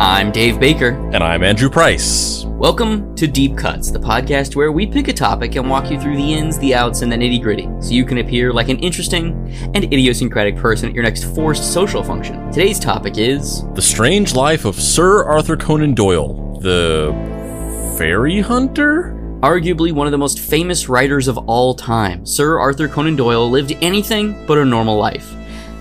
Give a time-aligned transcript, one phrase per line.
[0.00, 0.92] I'm Dave Baker.
[1.12, 2.46] And I'm Andrew Price.
[2.46, 6.16] Welcome to Deep Cuts, the podcast where we pick a topic and walk you through
[6.16, 9.34] the ins, the outs, and the nitty gritty, so you can appear like an interesting
[9.74, 12.50] and idiosyncratic person at your next forced social function.
[12.50, 17.12] Today's topic is The Strange Life of Sir Arthur Conan Doyle, the
[17.98, 19.14] fairy hunter?
[19.42, 23.76] Arguably one of the most famous writers of all time, Sir Arthur Conan Doyle lived
[23.82, 25.34] anything but a normal life.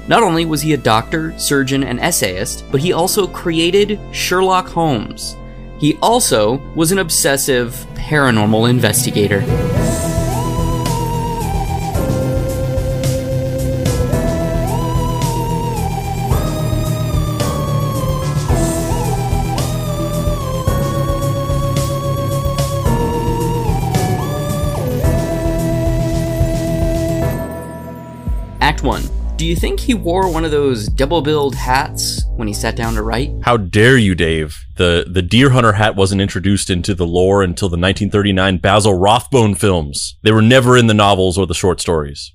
[0.10, 5.38] Not only was he a doctor, surgeon, and essayist, but he also created Sherlock Holmes.
[5.78, 9.42] He also was an obsessive paranormal investigator.
[29.50, 33.02] You think he wore one of those double billed hats when he sat down to
[33.02, 33.32] write?
[33.42, 34.58] How dare you, Dave?
[34.78, 39.56] The the deer hunter hat wasn't introduced into the lore until the 1939 Basil Rathbone
[39.56, 40.18] films.
[40.24, 42.34] They were never in the novels or the short stories.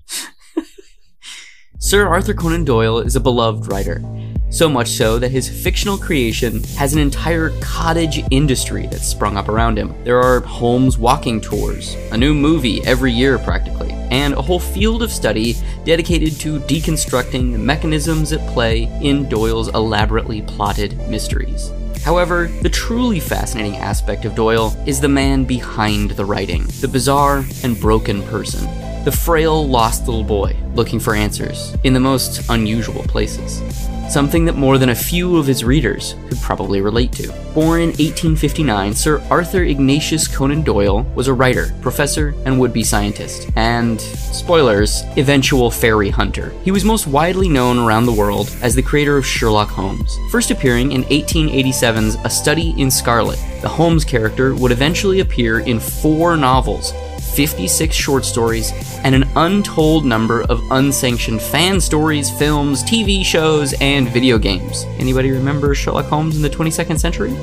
[1.78, 4.02] Sir Arthur Conan Doyle is a beloved writer.
[4.50, 9.48] So much so that his fictional creation has an entire cottage industry that's sprung up
[9.48, 9.94] around him.
[10.04, 15.02] There are Holmes walking tours, a new movie every year practically, and a whole field
[15.02, 21.72] of study dedicated to deconstructing the mechanisms at play in Doyle's elaborately plotted mysteries.
[22.04, 27.44] However, the truly fascinating aspect of Doyle is the man behind the writing, the bizarre
[27.62, 28.64] and broken person,
[29.04, 33.62] the frail, lost little boy looking for answers in the most unusual places.
[34.08, 37.32] Something that more than a few of his readers could probably relate to.
[37.52, 42.84] Born in 1859, Sir Arthur Ignatius Conan Doyle was a writer, professor, and would be
[42.84, 46.52] scientist, and, spoilers, eventual fairy hunter.
[46.62, 50.50] He was most widely known around the world as the creator of Sherlock Holmes, first
[50.50, 53.38] appearing in 1887's A Study in Scarlet.
[53.62, 56.92] The Holmes character would eventually appear in four novels,
[57.34, 58.72] 56 short stories,
[59.04, 64.84] and an untold number of unsanctioned fan stories, films, TV shows, and video games.
[64.98, 67.34] Anybody remember Sherlock Holmes in the 22nd century?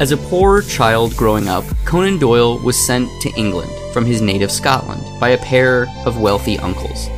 [0.00, 4.52] As a poor child growing up, Conan Doyle was sent to England from his native
[4.52, 7.08] Scotland by a pair of wealthy uncles.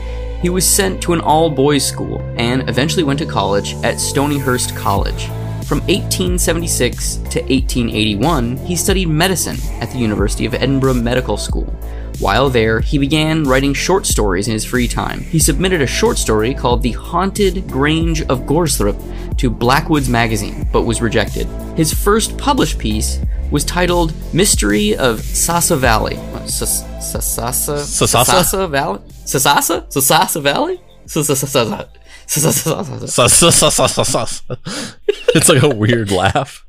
[0.41, 4.75] He was sent to an all boys school and eventually went to college at Stonyhurst
[4.75, 5.27] College.
[5.67, 11.73] From 1876 to 1881, he studied medicine at the University of Edinburgh Medical School.
[12.21, 15.21] While there, he began writing short stories in his free time.
[15.21, 20.83] He submitted a short story called The Haunted Grange of Goresthorpe to Blackwood's magazine, but
[20.83, 21.47] was rejected.
[21.79, 23.21] His first published piece
[23.51, 26.17] was titled Mystery of Sasa Valley.
[26.47, 27.79] Sasa Sasasa?
[28.27, 29.01] Sasa Valley?
[29.25, 29.87] Sasasa?
[29.89, 30.79] Sasasa Valley?
[32.27, 33.09] Sasasa.
[35.35, 36.67] It's like a weird laugh.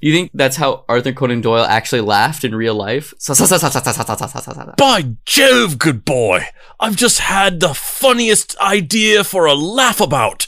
[0.00, 3.12] You think that's how Arthur Conan Doyle actually laughed in real life?
[4.76, 6.46] By Jove, good boy!
[6.78, 10.46] I've just had the funniest idea for a laugh about.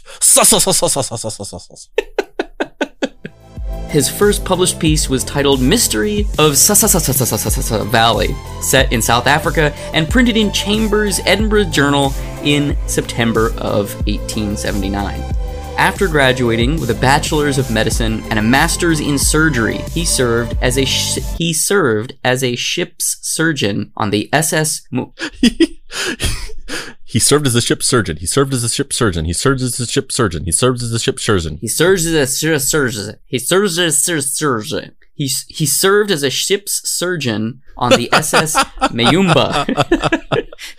[3.89, 10.37] His first published piece was titled Mystery of Valley, set in South Africa and printed
[10.37, 12.13] in Chambers' Edinburgh Journal
[12.45, 15.40] in September of 1879.
[15.81, 20.77] After graduating with a bachelor's of medicine and a master's in surgery, he served as
[20.77, 24.83] a sh- he served as a ship's surgeon on the SS.
[24.91, 25.15] Mo-
[27.03, 28.19] he served as a ship surgeon.
[28.19, 29.25] He served as a ship surgeon.
[29.25, 30.45] He served as a ship surgeon.
[30.45, 31.57] He served as a ship surgeon.
[31.63, 33.17] He serves as a sh- surgeon.
[33.25, 34.97] He serves as a surgeon.
[35.15, 38.55] He, he served as a ship's surgeon on the SS
[38.91, 39.67] Mayumba.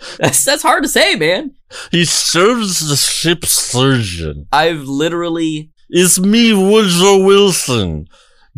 [0.18, 1.54] that's, that's hard to say, man.
[1.90, 4.48] He serves as a ship surgeon.
[4.52, 5.70] I've literally.
[5.88, 8.08] It's me, Woodrow Wilson.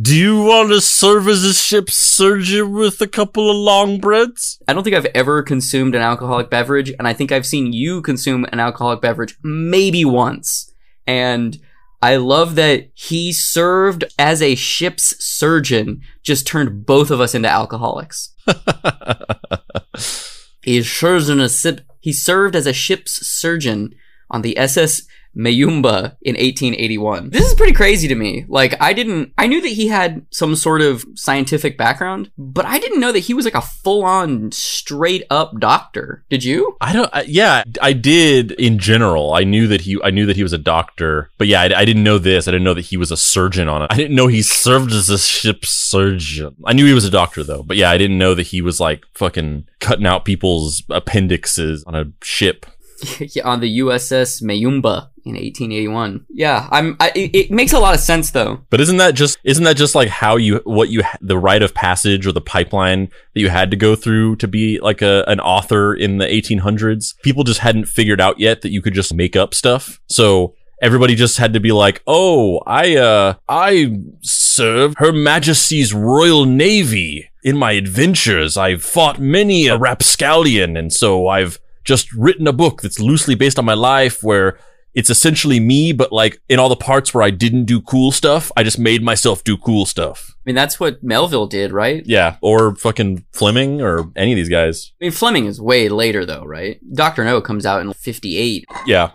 [0.01, 4.61] Do you want to serve as a ship surgeon with a couple of long breads?
[4.67, 8.03] I don't think I've ever consumed an alcoholic beverage, and I think I've seen you
[8.03, 10.73] consume an alcoholic beverage maybe once.
[11.07, 11.57] And
[12.05, 17.49] I love that he served as a ship's surgeon, just turned both of us into
[17.49, 18.35] alcoholics.
[20.63, 21.81] he served a sip.
[22.01, 23.95] He served as a ship's surgeon
[24.31, 25.01] on the SS
[25.37, 27.31] Mayumba in 1881.
[27.31, 28.45] This is pretty crazy to me.
[28.49, 32.79] Like, I didn't, I knew that he had some sort of scientific background, but I
[32.79, 36.25] didn't know that he was like a full on straight up doctor.
[36.29, 36.77] Did you?
[36.81, 37.11] I don't.
[37.13, 39.33] I, yeah, I did in general.
[39.33, 39.99] I knew that he.
[40.03, 42.49] I knew that he was a doctor, but yeah, I, I didn't know this.
[42.49, 43.89] I didn't know that he was a surgeon on it.
[43.91, 46.57] I didn't know he served as a ship surgeon.
[46.65, 48.81] I knew he was a doctor though, but yeah, I didn't know that he was
[48.81, 52.67] like fucking cutting out people's appendixes on a ship.
[53.45, 56.27] on the USS Mayumba in 1881.
[56.31, 56.97] Yeah, I'm.
[57.01, 58.61] I, it, it makes a lot of sense though.
[58.71, 61.75] But isn't that just isn't that just like how you what you the rite of
[61.75, 65.41] passage or the pipeline that you had to go through to be like a an
[65.41, 67.15] author in the 1800s?
[67.23, 70.01] People just hadn't figured out yet that you could just make up stuff.
[70.09, 76.45] So everybody just had to be like, "Oh, I uh I serve Her Majesty's Royal
[76.45, 78.57] Navy in my adventures.
[78.57, 83.59] I've fought many a rapscallion, and so I've just written a book that's loosely based
[83.59, 84.59] on my life where
[84.95, 88.51] it's essentially me, but like in all the parts where I didn't do cool stuff,
[88.57, 90.31] I just made myself do cool stuff.
[90.37, 92.03] I mean, that's what Melville did, right?
[92.07, 94.93] Yeah, or fucking Fleming or any of these guys.
[95.01, 96.81] I mean, Fleming is way later though, right?
[96.95, 98.65] Doctor No comes out in 58.
[98.87, 99.11] Yeah.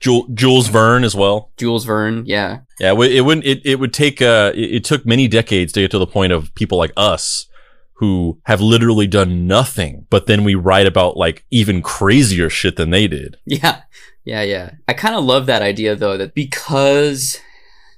[0.00, 1.52] Jul- Jules Verne as well.
[1.56, 2.60] Jules Verne, yeah.
[2.80, 3.46] Yeah, it, it wouldn't.
[3.46, 4.20] It, it would take.
[4.20, 7.46] Uh, it, it took many decades to get to the point of people like us
[8.02, 12.90] who have literally done nothing, but then we write about like even crazier shit than
[12.90, 13.36] they did.
[13.46, 13.82] Yeah,
[14.24, 14.72] yeah, yeah.
[14.88, 17.38] I kind of love that idea though, that because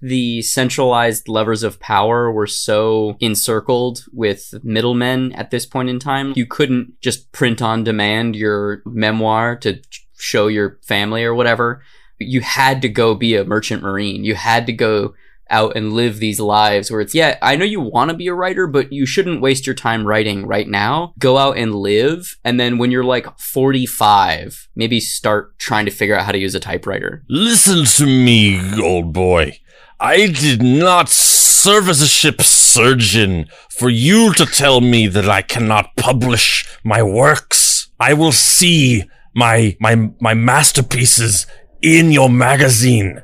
[0.03, 6.35] the centralized levers of power were so encircled with middlemen at this point in time,
[6.37, 9.81] you couldn't just print on demand your memoir to
[10.19, 11.83] show your family or whatever.
[12.19, 14.23] You had to go be a merchant marine.
[14.23, 15.15] You had to go
[15.51, 18.35] out and live these lives where it's, yeah, I know you want to be a
[18.35, 21.15] writer, but you shouldn't waste your time writing right now.
[21.19, 22.37] Go out and live.
[22.45, 26.55] And then when you're like 45, maybe start trying to figure out how to use
[26.55, 27.25] a typewriter.
[27.29, 29.59] Listen to me, old boy.
[30.01, 35.43] I did not serve as a ship surgeon for you to tell me that I
[35.43, 37.89] cannot publish my works.
[37.99, 39.05] I will see
[39.35, 41.47] my my my masterpieces
[41.81, 43.23] in your magazine.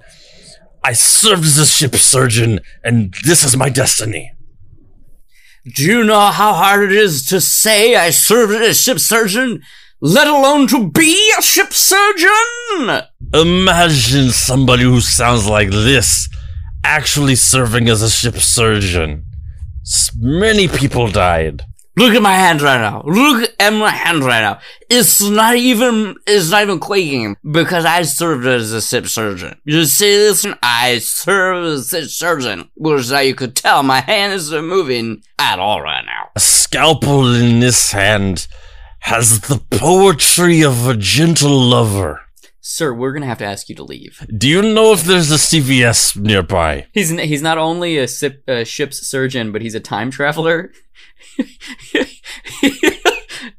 [0.82, 4.32] I served as a ship surgeon, and this is my destiny.
[5.76, 9.62] Do you know how hard it is to say I served as a ship surgeon,
[10.00, 13.04] let alone to be a ship surgeon?
[13.34, 16.28] Imagine somebody who sounds like this
[16.82, 19.26] actually serving as a ship surgeon.
[20.16, 21.64] Many people died.
[22.00, 23.02] Look at my hand right now.
[23.04, 24.58] Look at my hand right now.
[24.88, 29.60] It's not even, it's not even quaking because I served as a ship surgeon.
[29.64, 30.46] You see this?
[30.62, 34.64] I served as a ship surgeon, which is how you could tell my hand isn't
[34.64, 36.30] moving at all right now.
[36.34, 38.48] A scalpel in this hand
[39.00, 42.22] has the poetry of a gentle lover.
[42.72, 44.24] Sir, we're gonna have to ask you to leave.
[44.38, 46.86] Do you know if there's a CVS nearby?
[46.92, 50.72] He's he's not only a, sip, a ship's surgeon, but he's a time traveler.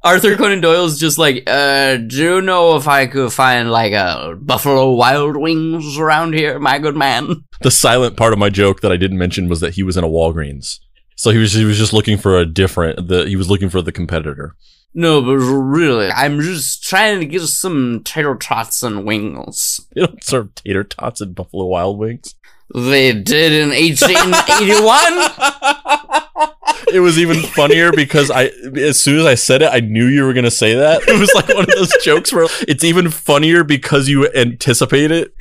[0.01, 4.37] Arthur Conan Doyle's just like, uh, do you know if I could find like a
[4.39, 7.43] Buffalo Wild Wings around here, my good man?
[7.63, 10.05] The silent part of my joke that I didn't mention was that he was in
[10.05, 10.79] a Walgreens.
[11.17, 13.81] So he was he was just looking for a different the he was looking for
[13.81, 14.55] the competitor.
[14.93, 19.79] No, but really, I'm just trying to get some tater tots and wings.
[19.95, 22.35] They don't serve tater tots at Buffalo Wild Wings.
[22.73, 26.47] They did in 1881.
[26.93, 28.45] It was even funnier because I
[28.75, 31.07] as soon as I said it, I knew you were gonna say that.
[31.07, 35.33] It was like one of those jokes where it's even funnier because you anticipate it.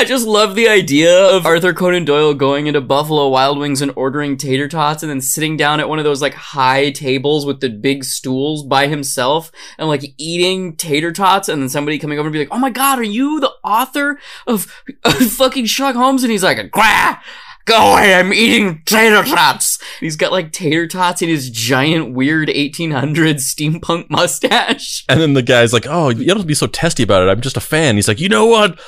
[0.00, 3.92] I just love the idea of Arthur Conan Doyle going into Buffalo Wild Wings and
[3.96, 7.60] ordering tater tots and then sitting down at one of those like high tables with
[7.60, 12.28] the big stools by himself and like eating tater tots and then somebody coming over
[12.28, 16.22] and be like, "Oh my god, are you the author of, of fucking Sherlock Holmes?"
[16.22, 17.20] And he's like, "Grah!
[17.66, 19.78] Go away, I'm eating tater tots.
[20.00, 25.04] He's got like tater tots in his giant weird 1800s steampunk mustache.
[25.10, 27.30] And then the guy's like, "Oh, you don't be so testy about it.
[27.30, 28.80] I'm just a fan." He's like, "You know what?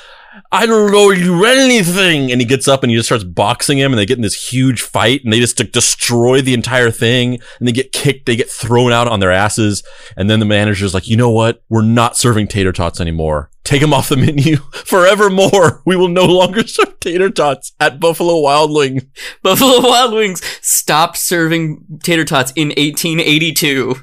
[0.51, 3.91] I don't know you anything." And he gets up and he just starts boxing him,
[3.91, 7.67] and they get in this huge fight, and they just destroy the entire thing, and
[7.67, 9.83] they get kicked, they get thrown out on their asses,
[10.17, 11.63] and then the manager's like, "You know what?
[11.69, 13.49] We're not serving tater tots anymore.
[13.63, 15.81] Take them off the menu forevermore.
[15.85, 19.03] We will no longer serve tater tots at Buffalo Wild Wings."
[19.43, 23.95] Buffalo Wild Wings stopped serving tater tots in 1882.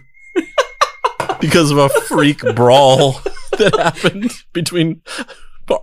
[1.41, 3.21] because of a freak brawl
[3.53, 5.01] that happened between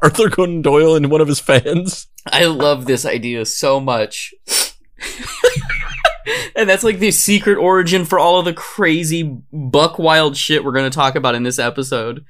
[0.02, 2.08] Arthur Conan Doyle and one of his fans.
[2.26, 4.34] I love this idea so much.
[6.56, 10.72] and that's like the secret origin for all of the crazy buck wild shit we're
[10.72, 12.26] going to talk about in this episode.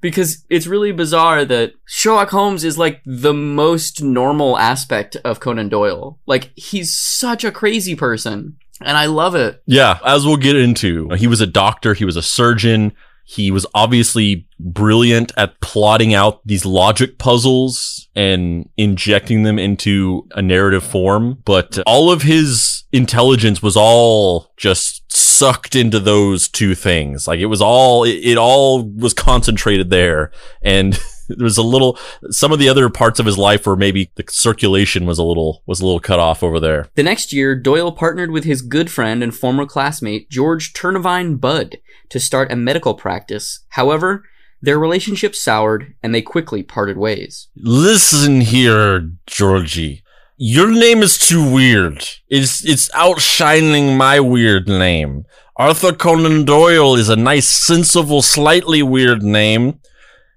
[0.00, 5.68] Because it's really bizarre that Sherlock Holmes is like the most normal aspect of Conan
[5.68, 6.18] Doyle.
[6.26, 8.56] Like, he's such a crazy person.
[8.82, 9.62] And I love it.
[9.66, 12.92] Yeah, as we'll get into, he was a doctor, he was a surgeon,
[13.24, 20.42] he was obviously brilliant at plotting out these logic puzzles and injecting them into a
[20.42, 27.26] narrative form, but all of his intelligence was all just sucked into those two things.
[27.26, 30.32] Like it was all, it, it all was concentrated there.
[30.62, 30.92] And
[31.28, 31.98] there was a little,
[32.30, 35.62] some of the other parts of his life where maybe the circulation was a little,
[35.66, 36.88] was a little cut off over there.
[36.94, 41.78] The next year, Doyle partnered with his good friend and former classmate, George Turnavine Budd,
[42.10, 43.64] to start a medical practice.
[43.70, 44.24] However,
[44.62, 47.48] their relationship soured and they quickly parted ways.
[47.56, 50.02] Listen here, Georgie.
[50.36, 52.06] Your name is too weird.
[52.28, 55.26] It's it's outshining my weird name.
[55.56, 59.80] Arthur Conan Doyle is a nice, sensible, slightly weird name.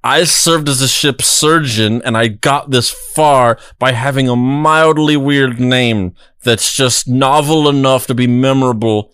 [0.03, 5.15] I served as a ship's surgeon and I got this far by having a mildly
[5.15, 9.13] weird name that's just novel enough to be memorable,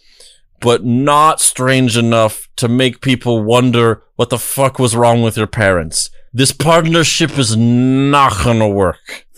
[0.60, 5.48] but not strange enough to make people wonder what the fuck was wrong with your
[5.48, 6.10] parents.
[6.34, 9.26] This partnership is not gonna work.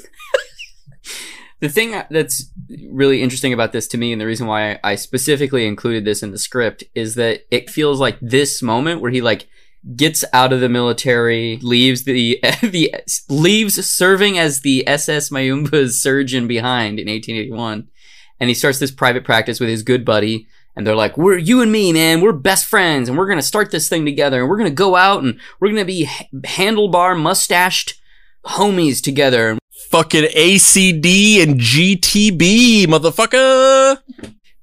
[1.62, 2.52] The thing that's
[2.90, 6.32] really interesting about this to me, and the reason why I specifically included this in
[6.32, 9.48] the script, is that it feels like this moment where he like
[9.96, 12.92] gets out of the military, leaves the the
[13.30, 17.88] leaves serving as the SS Mayumba's surgeon behind in 1881,
[18.40, 20.48] and he starts this private practice with his good buddy.
[20.76, 22.22] And they're like, "We're you and me, man.
[22.22, 25.22] We're best friends, and we're gonna start this thing together, and we're gonna go out,
[25.24, 26.10] and we're gonna be
[26.46, 27.96] handlebar mustached
[28.46, 29.58] homies together."
[29.90, 33.98] Fucking ACD and GTB, motherfucker.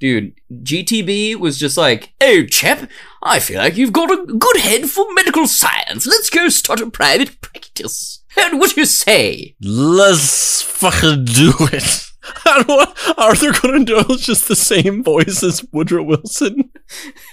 [0.00, 2.88] Dude, GTB was just like, "Hey, chap,
[3.22, 6.06] I feel like you've got a good head for medical science.
[6.06, 8.22] Let's go start a private practice.
[8.36, 12.04] And what do you say?" Let's fucking do it.
[12.44, 16.70] I don't Arthur Conan Doyle's just the same voice as Woodrow Wilson.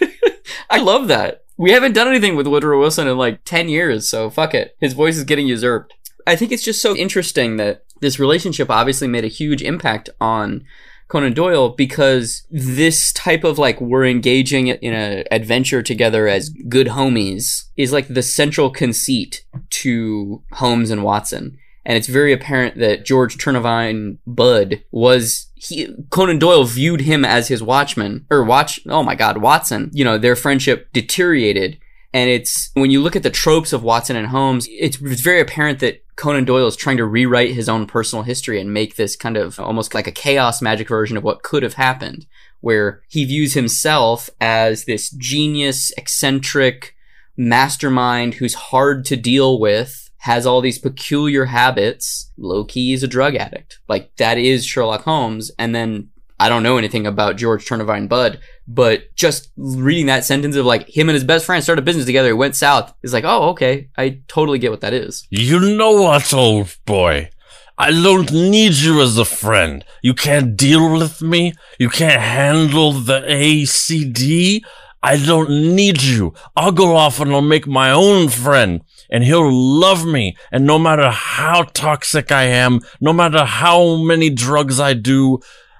[0.70, 1.44] I love that.
[1.58, 4.76] We haven't done anything with Woodrow Wilson in like 10 years, so fuck it.
[4.80, 5.94] His voice is getting usurped.
[6.28, 10.66] I think it's just so interesting that this relationship obviously made a huge impact on
[11.08, 16.88] Conan Doyle because this type of like we're engaging in an adventure together as good
[16.88, 21.58] homies is like the central conceit to Holmes and Watson.
[21.86, 27.48] And it's very apparent that George Turnavine Budd was he Conan Doyle viewed him as
[27.48, 29.92] his watchman or watch oh my god Watson.
[29.94, 31.78] You know their friendship deteriorated.
[32.14, 35.42] And it's when you look at the tropes of Watson and Holmes it's, it's very
[35.42, 39.16] apparent that Conan Doyle is trying to rewrite his own personal history and make this
[39.16, 42.26] kind of almost like a chaos magic version of what could have happened,
[42.62, 46.96] where he views himself as this genius, eccentric
[47.36, 52.32] mastermind who's hard to deal with, has all these peculiar habits.
[52.36, 53.78] Low key is a drug addict.
[53.88, 55.52] Like that is Sherlock Holmes.
[55.60, 60.56] And then I don't know anything about George Turnavine Budd, but just reading that sentence
[60.56, 63.14] of like him and his best friend started a business together, it went south, is
[63.14, 63.90] like, oh, okay.
[63.98, 65.28] I totally get what that is.
[65.30, 67.30] You know what, old boy?
[67.78, 69.86] I don't need you as a friend.
[70.02, 71.54] You can't deal with me.
[71.78, 74.62] You can't handle the ACD.
[75.04, 76.34] I don't need you.
[76.56, 80.36] I'll go off and I'll make my own friend and he'll love me.
[80.52, 85.40] And no matter how toxic I am, no matter how many drugs I do,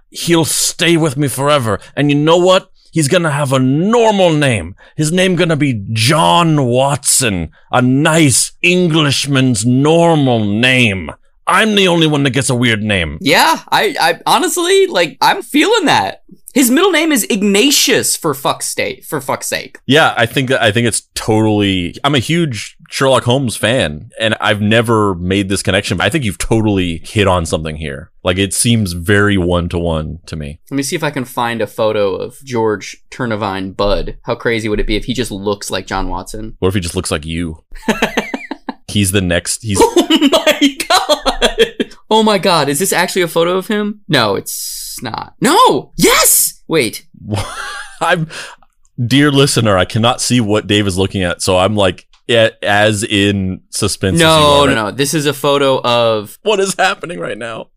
[0.10, 1.80] he'll stay with me forever.
[1.96, 2.72] And you know what?
[2.92, 4.76] He's gonna have a normal name.
[4.96, 7.52] His name gonna be John Watson.
[7.70, 11.12] A nice Englishman's normal name.
[11.48, 13.18] I'm the only one that gets a weird name.
[13.22, 16.24] Yeah, I, I honestly, like, I'm feeling that.
[16.54, 19.04] His middle name is Ignatius for fuck's sake.
[19.04, 19.78] For fuck's sake.
[19.86, 21.96] Yeah, I think that I think it's totally.
[22.06, 25.98] I'm a huge Sherlock Holmes fan, and I've never made this connection.
[25.98, 28.12] But I think you've totally hit on something here.
[28.24, 30.60] Like it seems very one to one to me.
[30.70, 34.18] Let me see if I can find a photo of George Turnavine Budd.
[34.24, 36.58] How crazy would it be if he just looks like John Watson?
[36.62, 37.64] Or if he just looks like you?
[38.88, 39.64] he's the next.
[39.64, 39.80] He's.
[39.82, 41.96] Oh my god!
[42.10, 42.70] Oh my god!
[42.70, 44.02] Is this actually a photo of him?
[44.08, 45.36] No, it's not.
[45.42, 45.94] No.
[45.98, 46.64] Yes.
[46.68, 47.06] Wait.
[48.02, 48.28] I'm,
[49.04, 53.62] dear listener, I cannot see what Dave is looking at, so I'm like, as in
[53.70, 54.20] suspense.
[54.20, 54.92] No, no, no.
[54.92, 57.70] This is a photo of what is happening right now.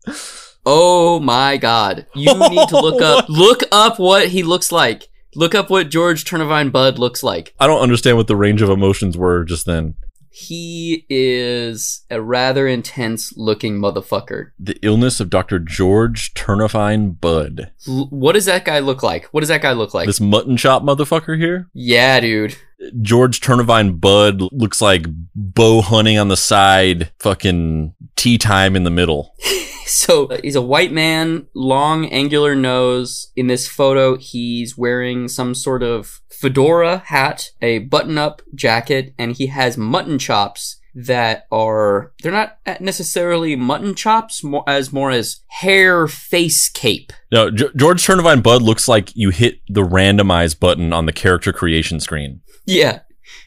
[0.65, 2.05] Oh my god!
[2.15, 3.29] You need to look up.
[3.29, 5.07] Look up what he looks like.
[5.35, 7.53] Look up what George Turnavine Budd looks like.
[7.59, 9.95] I don't understand what the range of emotions were just then.
[10.31, 14.51] He is a rather intense looking motherfucker.
[14.59, 15.59] The illness of Dr.
[15.59, 17.71] George Turnavine Budd.
[17.87, 19.25] L- what does that guy look like?
[19.25, 20.05] What does that guy look like?
[20.07, 21.67] This mutton chop motherfucker here?
[21.73, 22.55] Yeah, dude.
[23.01, 25.05] George Turnavine Budd looks like
[25.35, 29.35] bow hunting on the side, fucking tea time in the middle.
[29.89, 33.31] So uh, he's a white man, long angular nose.
[33.35, 39.35] In this photo, he's wearing some sort of fedora hat, a button up jacket, and
[39.35, 45.41] he has mutton chops that are they're not necessarily mutton chops more as more as
[45.47, 47.13] hair face cape.
[47.31, 51.53] No, G- George Turnavine Budd looks like you hit the randomize button on the character
[51.53, 52.41] creation screen.
[52.65, 52.99] yeah.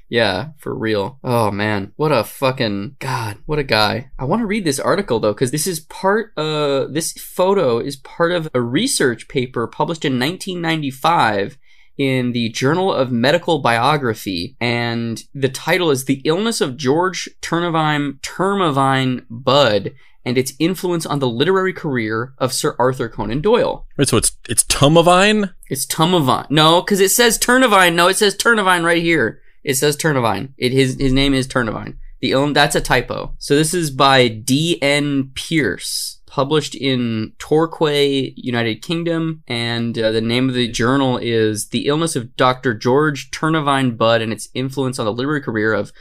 [0.09, 1.19] Yeah for real.
[1.25, 1.93] Oh man.
[1.97, 4.11] What a fucking god what a guy.
[4.19, 7.97] I want to read this article though because this is part uh this photo is
[7.97, 11.57] part of a research paper published in 1995
[11.99, 18.21] in the Journal of Medical Biography, and the title is The Illness of George Turnavine
[18.21, 19.93] Termavine Budd
[20.25, 23.87] and its influence on the literary career of Sir Arthur Conan Doyle.
[23.97, 25.53] Right, so it's it's Tumavine?
[25.69, 26.51] It's Tumavine.
[26.51, 27.95] No, because it says Turnavine.
[27.95, 29.41] No, it says Turnavine right here.
[29.65, 30.53] It says Turnavine.
[30.57, 31.97] It his his name is Turnavine.
[32.21, 33.35] The ill that's a typo.
[33.39, 34.81] So this is by D.
[34.81, 35.33] N.
[35.35, 41.87] Pierce, published in Torquay, United Kingdom, and uh, the name of the journal is "The
[41.87, 42.73] Illness of Dr.
[42.73, 45.93] George Turnavine Budd and Its Influence on the Literary Career of."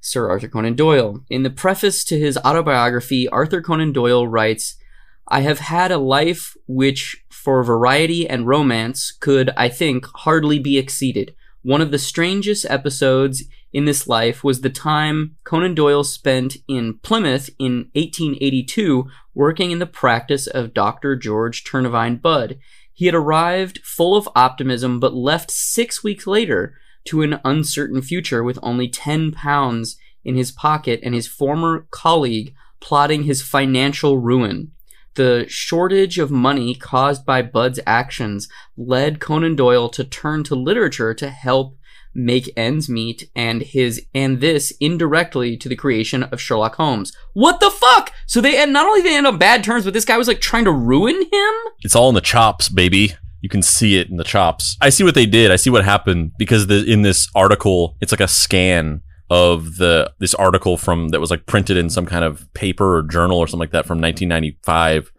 [0.00, 1.24] Sir Arthur Conan Doyle.
[1.30, 4.76] In the preface to his autobiography, Arthur Conan Doyle writes,
[5.26, 10.78] I have had a life which, for variety and romance, could, I think, hardly be
[10.78, 11.34] exceeded.
[11.62, 16.98] One of the strangest episodes in this life was the time Conan Doyle spent in
[17.02, 21.14] Plymouth in 1882 working in the practice of Dr.
[21.14, 22.58] George Turnavine Budd.
[22.92, 26.74] He had arrived full of optimism but left six weeks later
[27.04, 32.54] to an uncertain future with only 10 pounds in his pocket and his former colleague
[32.80, 34.72] plotting his financial ruin.
[35.16, 41.12] The shortage of money caused by Budd's actions led Conan Doyle to turn to literature
[41.12, 41.75] to help
[42.16, 47.12] make ends meet and his and this indirectly to the creation of Sherlock Holmes.
[47.34, 48.12] What the fuck?
[48.26, 50.40] So they and not only they end on bad terms, but this guy was like
[50.40, 51.54] trying to ruin him?
[51.82, 53.12] It's all in the chops, baby.
[53.42, 54.76] You can see it in the chops.
[54.80, 55.50] I see what they did.
[55.50, 60.12] I see what happened because the, in this article, it's like a scan of the
[60.20, 63.46] this article from that was like printed in some kind of paper or journal or
[63.46, 65.12] something like that from 1995.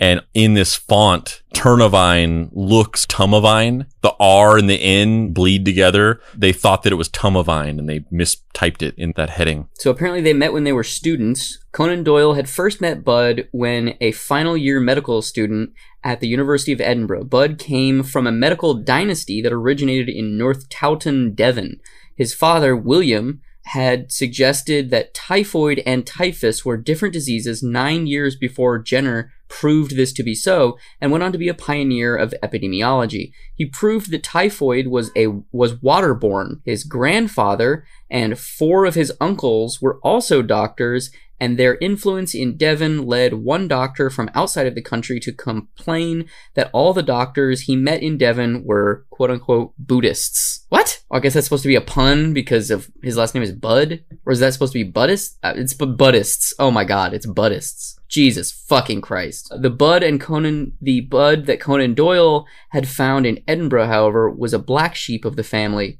[0.00, 3.86] And in this font, Turnavine looks Tumavine.
[4.00, 6.20] The R and the N bleed together.
[6.34, 9.68] They thought that it was Tumavine and they mistyped it in that heading.
[9.74, 11.58] So apparently they met when they were students.
[11.72, 15.70] Conan Doyle had first met Budd when a final year medical student
[16.02, 17.24] at the University of Edinburgh.
[17.24, 21.80] Budd came from a medical dynasty that originated in North Tawton, Devon.
[22.16, 28.78] His father, William, had suggested that typhoid and typhus were different diseases nine years before
[28.78, 33.32] Jenner proved this to be so and went on to be a pioneer of epidemiology.
[33.54, 36.60] He proved that typhoid was a was waterborne.
[36.64, 43.06] His grandfather and four of his uncles were also doctors and their influence in Devon
[43.06, 47.76] led one doctor from outside of the country to complain that all the doctors he
[47.76, 50.64] met in Devon were quote unquote Buddhists.
[50.68, 51.02] What?
[51.10, 53.52] Oh, I guess that's supposed to be a pun because of his last name is
[53.52, 54.04] Budd?
[54.24, 55.38] Or is that supposed to be Buddhist?
[55.42, 56.54] Uh, it's Buddhists.
[56.58, 57.98] Oh my god, it's Buddhists.
[58.08, 59.52] Jesus fucking Christ.
[59.60, 64.52] The bud and Conan, the bud that Conan Doyle had found in Edinburgh, however, was
[64.52, 65.98] a black sheep of the family.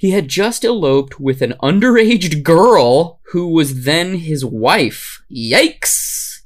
[0.00, 5.22] He had just eloped with an underage girl who was then his wife.
[5.30, 6.40] Yikes!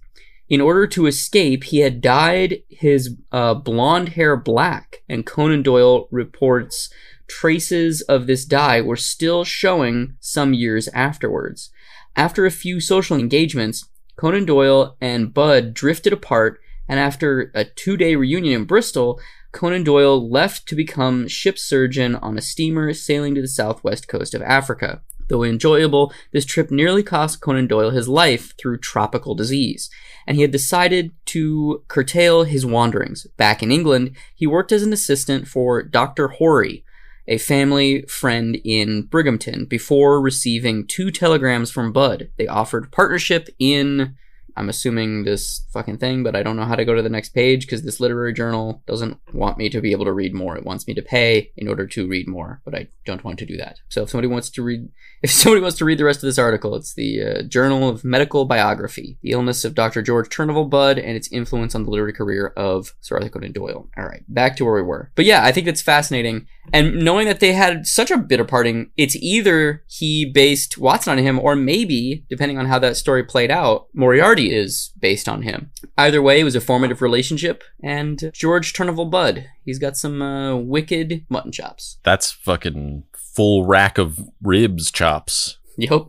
[0.49, 6.09] In order to escape, he had dyed his uh, blonde hair black, and Conan Doyle
[6.11, 6.93] reports
[7.29, 11.71] traces of this dye were still showing some years afterwards.
[12.17, 17.97] After a few social engagements, Conan Doyle and Budd drifted apart, and after a two
[17.97, 19.21] day reunion in Bristol,
[19.55, 24.35] Conan Doyle left to become ship surgeon on a steamer sailing to the southwest coast
[24.35, 25.01] of Africa.
[25.29, 29.89] Though enjoyable, this trip nearly cost Conan Doyle his life through tropical disease,
[30.27, 33.29] and he had decided to curtail his wanderings.
[33.37, 36.29] Back in England, he worked as an assistant for Dr.
[36.29, 36.85] Horry,
[37.29, 42.29] a family friend in Birmingham, before receiving two telegrams from Budd.
[42.37, 44.17] They offered partnership in
[44.57, 47.31] I'm assuming this fucking thing, but I don't know how to go to the next
[47.31, 50.57] page because this literary journal doesn't want me to be able to read more.
[50.57, 53.47] It wants me to pay in order to read more, but I don't want to
[53.47, 53.79] do that.
[53.89, 54.89] So if somebody wants to read,
[55.23, 58.05] if somebody wants to read the rest of this article, it's the uh, Journal of
[58.05, 60.03] Medical Biography: The Illness of Dr.
[60.03, 63.89] George Turnaville Budd and its influence on the literary career of Sir Arthur Conan Doyle.
[63.97, 65.11] All right, back to where we were.
[65.15, 68.91] But yeah, I think it's fascinating And knowing that they had such a bitter parting,
[68.97, 73.51] it's either he based Watson on him, or maybe, depending on how that story played
[73.51, 75.71] out, Moriarty is based on him.
[75.99, 80.57] Either way, it was a formative relationship, and George Turnival Budd, he's got some uh,
[80.57, 81.99] wicked mutton chops.
[82.03, 85.59] That's fucking full rack of ribs chops.
[85.77, 86.07] Yep.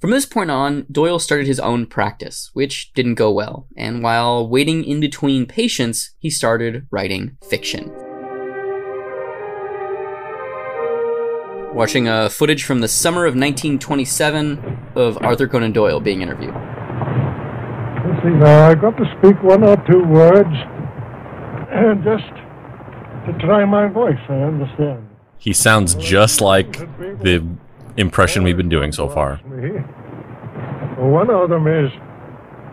[0.00, 4.48] From this point on, Doyle started his own practice, which didn't go well, and while
[4.48, 8.07] waiting in between patients, he started writing fiction.
[11.72, 16.54] Watching uh, footage from the summer of 1927 of Arthur Conan Doyle being interviewed.
[16.54, 20.54] Let's see now, I got to speak one or two words,
[21.70, 22.24] and just
[23.26, 25.06] to try my voice, I understand.
[25.38, 27.46] He sounds just like the
[27.96, 29.36] impression we've been doing so far.
[30.96, 31.92] One of them is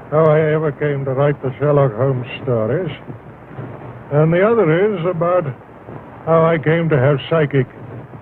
[0.09, 2.89] how I ever came to write the Sherlock Holmes stories,
[4.13, 5.43] and the other is about
[6.25, 7.67] how I came to have psychic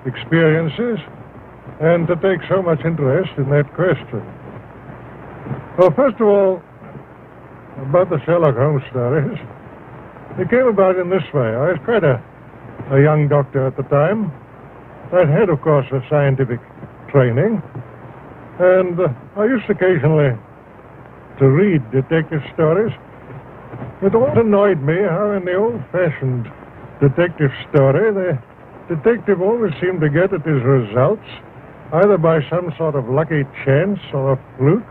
[0.05, 0.99] experiences
[1.79, 4.21] and to take so much interest in that question.
[5.77, 6.61] Well, first of all,
[7.81, 9.39] about the Sherlock Holmes stories,
[10.37, 11.49] it came about in this way.
[11.49, 12.21] I was quite a,
[12.91, 14.31] a young doctor at the time.
[15.11, 16.59] I'd had, of course, a scientific
[17.09, 17.61] training,
[18.59, 20.37] and uh, I used occasionally
[21.39, 22.93] to read detective stories.
[24.01, 26.51] It always annoyed me how in the old-fashioned
[27.01, 28.37] detective story, the
[28.87, 31.27] detective always seemed to get at his results
[31.93, 34.83] either by some sort of lucky chance or a fluke,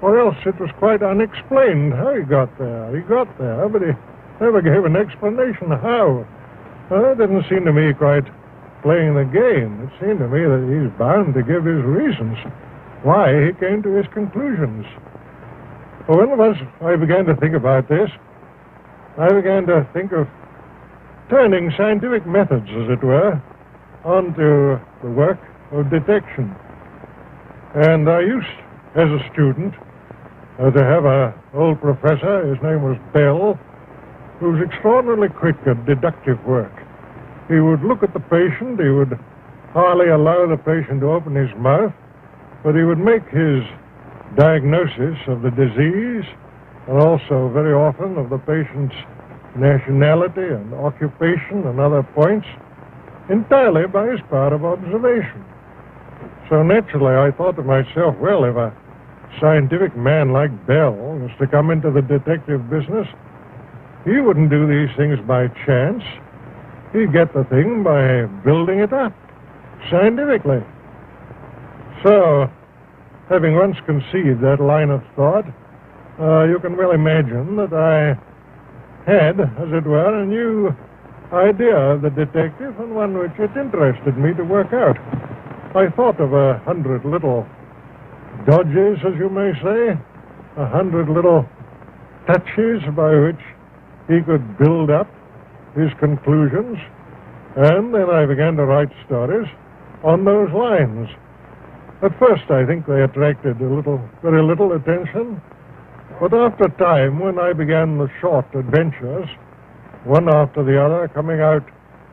[0.00, 2.96] or else it was quite unexplained how he got there.
[2.96, 3.92] He got there, but he
[4.40, 6.26] never gave an explanation how.
[6.90, 8.24] Well, that didn't seem to me quite
[8.82, 9.86] playing the game.
[9.86, 12.36] It seemed to me that he's bound to give his reasons
[13.04, 14.86] why he came to his conclusions.
[16.08, 18.10] Well, once I began to think about this,
[19.18, 20.26] I began to think of
[21.28, 23.40] turning scientific methods, as it were,
[24.04, 25.38] onto the work
[25.72, 26.54] of detection.
[27.74, 28.46] And I used,
[28.94, 29.74] as a student,
[30.58, 33.58] uh, to have an old professor, his name was Bell,
[34.40, 36.72] who was extraordinarily quick at deductive work.
[37.48, 39.18] He would look at the patient, he would
[39.72, 41.92] hardly allow the patient to open his mouth,
[42.62, 43.64] but he would make his
[44.36, 46.24] diagnosis of the disease
[46.88, 48.94] and also very often of the patient's
[49.56, 52.46] nationality and occupation and other points
[53.28, 55.44] entirely by his power of observation.
[56.48, 58.74] So naturally, I thought to myself, well, if a
[59.40, 63.06] scientific man like Bell was to come into the detective business,
[64.04, 66.02] he wouldn't do these things by chance.
[66.92, 69.12] He'd get the thing by building it up
[69.90, 70.62] scientifically.
[72.02, 72.50] So,
[73.28, 75.46] having once conceived that line of thought,
[76.20, 78.18] uh, you can well imagine that I
[79.06, 80.74] had, as it were, a new
[81.32, 84.98] idea of the detective and one which it interested me to work out.
[85.74, 87.46] I thought of a hundred little
[88.46, 89.98] dodges, as you may say,
[90.56, 91.48] a hundred little
[92.26, 93.40] touches by which
[94.08, 95.08] he could build up
[95.74, 96.78] his conclusions,
[97.56, 99.48] and then I began to write stories
[100.04, 101.08] on those lines.
[102.02, 105.40] At first, I think they attracted a little, very little attention,
[106.20, 109.28] but after a time, when I began the short adventures,
[110.04, 111.64] one after the other, coming out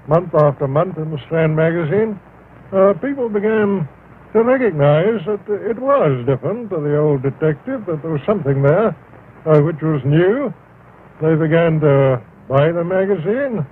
[0.07, 2.19] month after month in the Strand magazine,
[2.71, 3.88] uh, people began
[4.33, 8.95] to recognize that it was different to the old detective, that there was something there
[9.45, 10.53] uh, which was new.
[11.21, 13.65] They began to buy the magazine,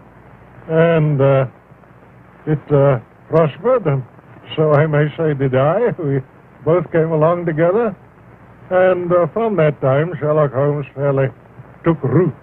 [0.70, 1.46] and uh,
[2.46, 4.04] it uh, prospered, and
[4.56, 5.92] so I may say did I.
[6.00, 6.22] We
[6.66, 7.96] both came along together,
[8.70, 11.28] and uh, from that time, Sherlock Holmes fairly
[11.84, 12.34] took root.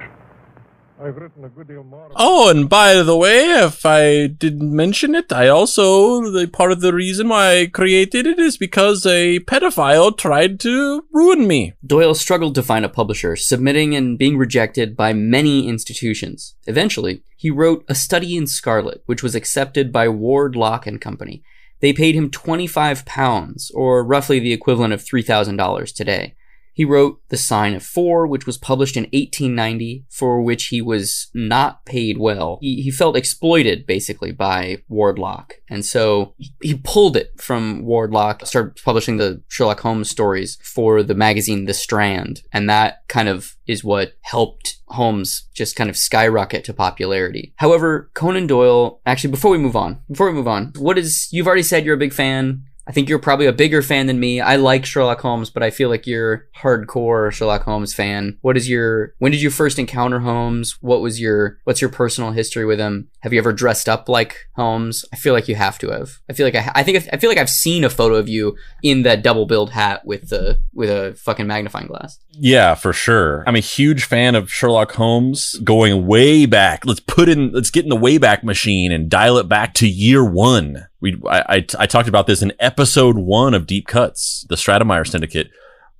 [1.02, 2.08] I've written a good deal more.
[2.16, 6.80] Oh, and by the way, if I didn't mention it, I also, the part of
[6.80, 11.74] the reason why I created it is because a pedophile tried to ruin me.
[11.84, 16.54] Doyle struggled to find a publisher, submitting and being rejected by many institutions.
[16.66, 21.42] Eventually, he wrote A Study in Scarlet, which was accepted by Ward Lock and Company.
[21.84, 26.34] They paid him 25 pounds, or roughly the equivalent of $3,000 today.
[26.74, 31.28] He wrote The Sign of Four, which was published in 1890, for which he was
[31.32, 32.58] not paid well.
[32.60, 35.52] He, he felt exploited, basically, by Wardlock.
[35.68, 41.14] And so he pulled it from Wardlock, started publishing the Sherlock Holmes stories for the
[41.14, 42.42] magazine The Strand.
[42.52, 47.54] And that kind of is what helped Holmes just kind of skyrocket to popularity.
[47.56, 51.46] However, Conan Doyle, actually, before we move on, before we move on, what is, you've
[51.46, 54.40] already said you're a big fan I think you're probably a bigger fan than me.
[54.40, 58.38] I like Sherlock Holmes, but I feel like you're hardcore Sherlock Holmes fan.
[58.42, 60.76] What is your when did you first encounter Holmes?
[60.80, 63.08] What was your what's your personal history with him?
[63.20, 65.04] Have you ever dressed up like Holmes?
[65.12, 66.18] I feel like you have to have.
[66.28, 68.56] I feel like I, I think I feel like I've seen a photo of you
[68.82, 72.18] in that double billed hat with the with a fucking magnifying glass.
[72.38, 73.44] Yeah, for sure.
[73.46, 76.84] I'm a huge fan of Sherlock Holmes going way back.
[76.84, 80.24] Let's put in, let's get in the Wayback Machine and dial it back to year
[80.24, 80.86] one.
[81.04, 85.06] We, I, I, I talked about this in episode one of Deep Cuts, the Stratemeyer
[85.06, 85.50] Syndicate.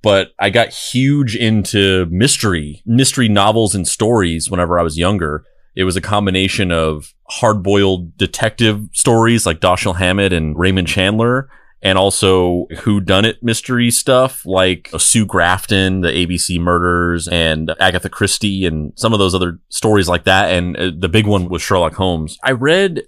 [0.01, 5.45] But I got huge into mystery, mystery novels and stories whenever I was younger.
[5.75, 11.49] It was a combination of hard boiled detective stories like Dashiell Hammett and Raymond Chandler
[11.83, 18.09] and also who done it mystery stuff like Sue Grafton, the ABC murders and Agatha
[18.09, 20.51] Christie and some of those other stories like that.
[20.51, 22.39] And uh, the big one was Sherlock Holmes.
[22.43, 23.03] I read,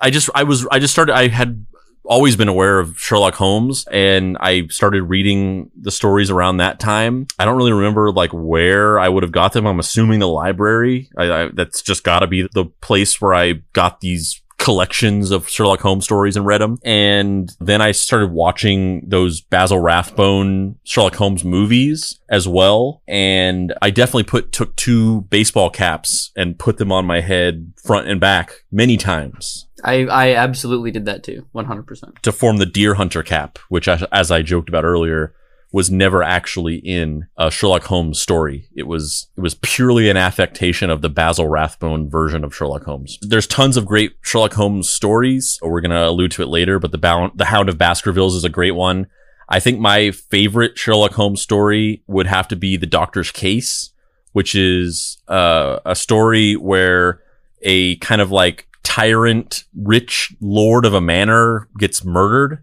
[0.00, 1.66] I just, I was, I just started, I had
[2.04, 7.26] always been aware of Sherlock Holmes and I started reading the stories around that time.
[7.38, 9.66] I don't really remember like where I would have got them.
[9.66, 11.08] I'm assuming the library.
[11.16, 15.48] I, I, that's just got to be the place where I got these collections of
[15.48, 16.78] Sherlock Holmes stories and read them.
[16.84, 23.02] And then I started watching those Basil Rathbone Sherlock Holmes movies as well.
[23.08, 28.08] And I definitely put, took two baseball caps and put them on my head front
[28.08, 29.66] and back many times.
[29.84, 32.18] I, I absolutely did that too, 100%.
[32.20, 35.34] To form the deer hunter cap, which as I joked about earlier,
[35.72, 38.68] was never actually in a Sherlock Holmes story.
[38.74, 43.18] It was it was purely an affectation of the Basil Rathbone version of Sherlock Holmes.
[43.22, 45.58] There's tons of great Sherlock Holmes stories.
[45.62, 48.48] We're gonna allude to it later, but the Bound, the Hound of Baskervilles is a
[48.48, 49.06] great one.
[49.48, 53.90] I think my favorite Sherlock Holmes story would have to be The Doctor's Case,
[54.32, 57.20] which is uh, a story where
[57.62, 62.62] a kind of like tyrant, rich lord of a manor gets murdered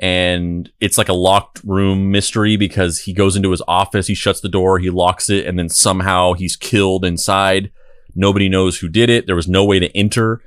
[0.00, 4.40] and it's like a locked room mystery because he goes into his office, he shuts
[4.40, 7.70] the door, he locks it, and then somehow he's killed inside.
[8.14, 9.26] Nobody knows who did it.
[9.26, 10.42] There was no way to enter.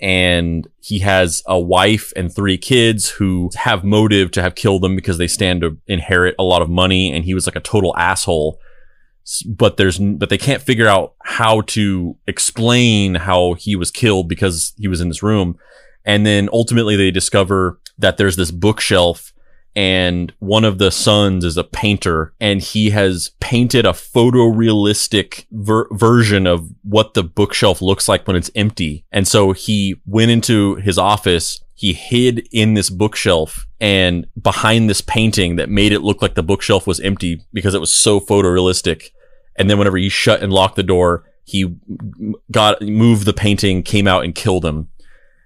[0.00, 4.96] And he has a wife and three kids who have motive to have killed them
[4.96, 7.12] because they stand to inherit a lot of money.
[7.12, 8.58] And he was like a total asshole.
[9.46, 14.72] But there's, but they can't figure out how to explain how he was killed because
[14.78, 15.58] he was in this room.
[16.04, 19.32] And then ultimately they discover that there's this bookshelf
[19.76, 25.86] and one of the sons is a painter and he has painted a photorealistic ver-
[25.92, 29.04] version of what the bookshelf looks like when it's empty.
[29.12, 35.02] And so he went into his office, he hid in this bookshelf and behind this
[35.02, 39.10] painting that made it look like the bookshelf was empty because it was so photorealistic.
[39.58, 41.76] And then whenever he shut and locked the door, he
[42.50, 44.88] got moved the painting, came out and killed him.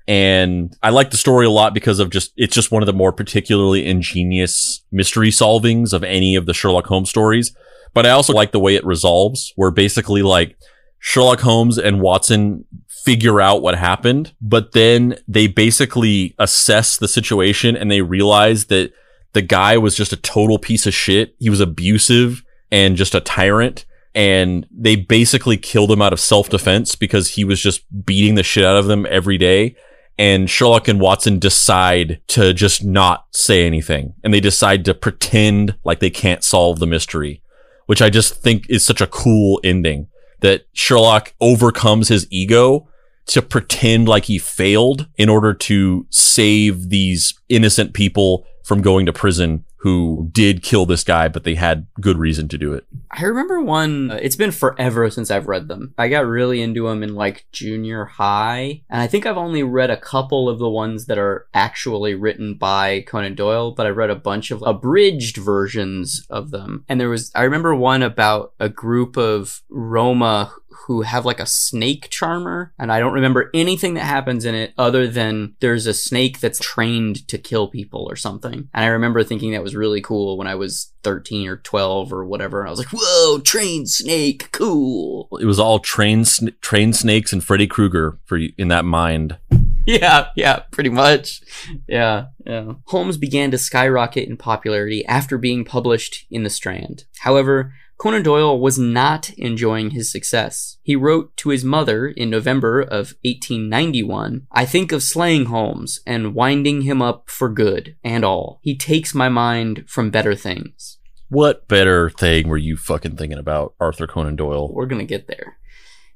[0.08, 2.92] And I like the story a lot because of just, it's just one of the
[2.92, 7.54] more particularly ingenious mystery solvings of any of the Sherlock Holmes stories.
[7.94, 10.56] But I also like the way it resolves, where basically like
[10.98, 12.64] Sherlock Holmes and Watson
[13.04, 18.92] figure out what happened, but then they basically assess the situation and they realize that
[19.32, 21.34] the guy was just a total piece of shit.
[21.38, 23.84] He was abusive and just a tyrant.
[24.20, 28.42] And they basically killed him out of self defense because he was just beating the
[28.42, 29.76] shit out of them every day
[30.20, 35.76] and Sherlock and Watson decide to just not say anything and they decide to pretend
[35.83, 37.42] like they can't solve the mystery,
[37.87, 40.09] which I just think is such a cool ending
[40.40, 42.87] that Sherlock overcomes his ego
[43.28, 49.14] to pretend like he failed in order to save these innocent people from going to
[49.14, 52.85] prison who did kill this guy, but they had good reason to do it.
[53.12, 55.94] I remember one, uh, it's been forever since I've read them.
[55.98, 59.90] I got really into them in like junior high, and I think I've only read
[59.90, 64.10] a couple of the ones that are actually written by Conan Doyle, but I read
[64.10, 66.84] a bunch of abridged versions of them.
[66.88, 70.52] And there was, I remember one about a group of Roma
[70.87, 74.72] who have like a snake charmer, and I don't remember anything that happens in it
[74.78, 78.68] other than there's a snake that's trained to kill people or something.
[78.72, 82.24] And I remember thinking that was really cool when I was 13 or 12 or
[82.24, 82.61] whatever.
[82.61, 85.28] And I was like, whoa, trained snake, cool.
[85.40, 89.38] It was all trained, sn- trained snakes and Freddy Krueger for you in that mind.
[89.87, 91.40] yeah, yeah, pretty much.
[91.88, 92.72] Yeah, yeah.
[92.87, 97.04] Holmes began to skyrocket in popularity after being published in The Strand.
[97.20, 100.78] However, Conan Doyle was not enjoying his success.
[100.82, 106.34] He wrote to his mother in November of 1891, I think of slaying Holmes and
[106.34, 108.58] winding him up for good and all.
[108.62, 110.96] He takes my mind from better things.
[111.28, 114.72] What better thing were you fucking thinking about, Arthur Conan Doyle?
[114.72, 115.58] We're gonna get there.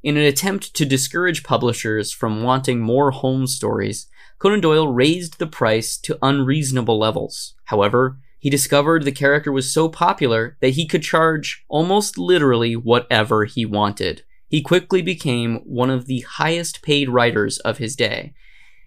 [0.03, 4.07] In an attempt to discourage publishers from wanting more Holmes stories,
[4.39, 7.57] Conan Doyle raised the price to unreasonable levels.
[7.65, 13.47] However, he discovered the character was so popular that he could charge almost literally whatever
[13.47, 14.23] he wanted.
[14.49, 18.35] He quickly became one of the highest paid writers of his day.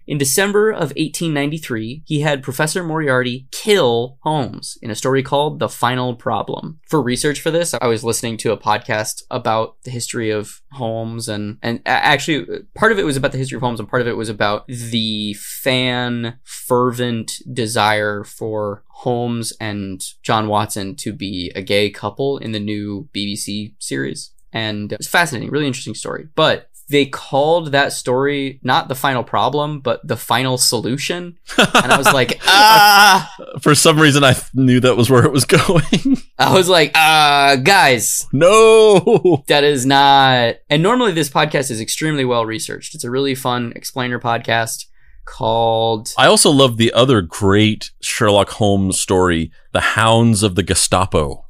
[0.08, 5.68] In December of 1893, he had Professor Moriarty kill Holmes in a story called The
[5.68, 6.80] Final Problem.
[6.88, 11.28] For research for this, I was listening to a podcast about the history of Holmes
[11.28, 14.08] and and actually part of it was about the history of Holmes and part of
[14.08, 21.60] it was about the fan fervent desire for Holmes and John Watson to be a
[21.60, 24.32] gay couple in the new BBC series.
[24.52, 26.28] And it's fascinating, really interesting story.
[26.34, 31.38] But they called that story not the final problem, but the final solution.
[31.56, 33.34] And I was like, ah.
[33.60, 36.16] For some reason, I knew that was where it was going.
[36.38, 38.26] I was like, uh, guys.
[38.32, 39.44] No.
[39.48, 40.56] That is not.
[40.70, 42.94] And normally, this podcast is extremely well researched.
[42.94, 44.86] It's a really fun explainer podcast
[45.24, 46.12] called.
[46.16, 51.44] I also love the other great Sherlock Holmes story, The Hounds of the Gestapo.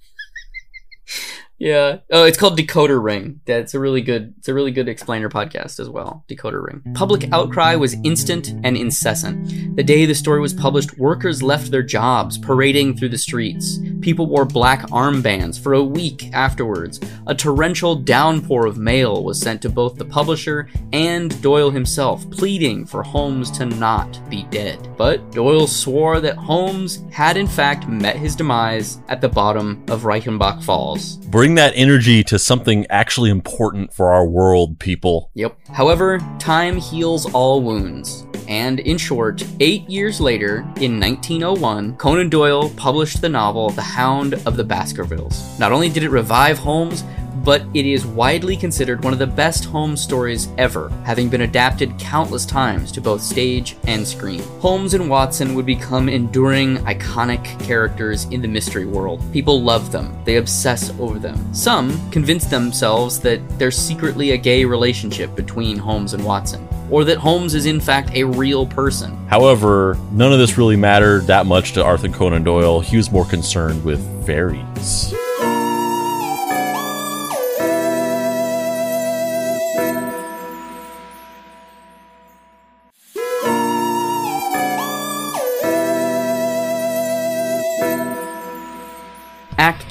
[1.59, 1.99] Yeah.
[2.11, 3.41] Oh, it's called Decoder Ring.
[3.45, 4.35] That's a really good.
[4.39, 6.25] It's a really good explainer podcast as well.
[6.29, 6.95] Decoder Ring.
[6.95, 9.77] Public outcry was instant and incessant.
[9.77, 13.79] The day the story was published, workers left their jobs, parading through the streets.
[14.01, 17.01] People wore black armbands for a week afterwards.
[17.27, 22.87] A torrential downpour of mail was sent to both the publisher and Doyle himself, pleading
[22.87, 24.89] for Holmes to not be dead.
[24.97, 30.03] But Doyle swore that Holmes had in fact met his demise at the bottom of
[30.03, 31.17] Reichenbach Falls.
[31.17, 35.31] Bring that energy to something actually important for our world, people.
[35.35, 35.57] Yep.
[35.69, 38.27] However, time heals all wounds.
[38.49, 44.35] And in short, eight years later, in 1901, Conan Doyle published the novel The Hound
[44.47, 45.59] of the Baskervilles.
[45.59, 47.05] Not only did it revive Holmes,
[47.45, 51.99] but it is widely considered one of the best Holmes stories ever, having been adapted
[51.99, 54.43] countless times to both stage and screen.
[54.61, 59.23] Holmes and Watson would become enduring, iconic characters in the mystery world.
[59.33, 61.55] People love them, they obsess over them.
[61.55, 67.19] Some convince themselves that there's secretly a gay relationship between Holmes and Watson, or that
[67.19, 69.17] Holmes is in fact a real person.
[69.29, 72.81] However, none of this really mattered that much to Arthur Conan Doyle.
[72.81, 75.15] He was more concerned with fairies.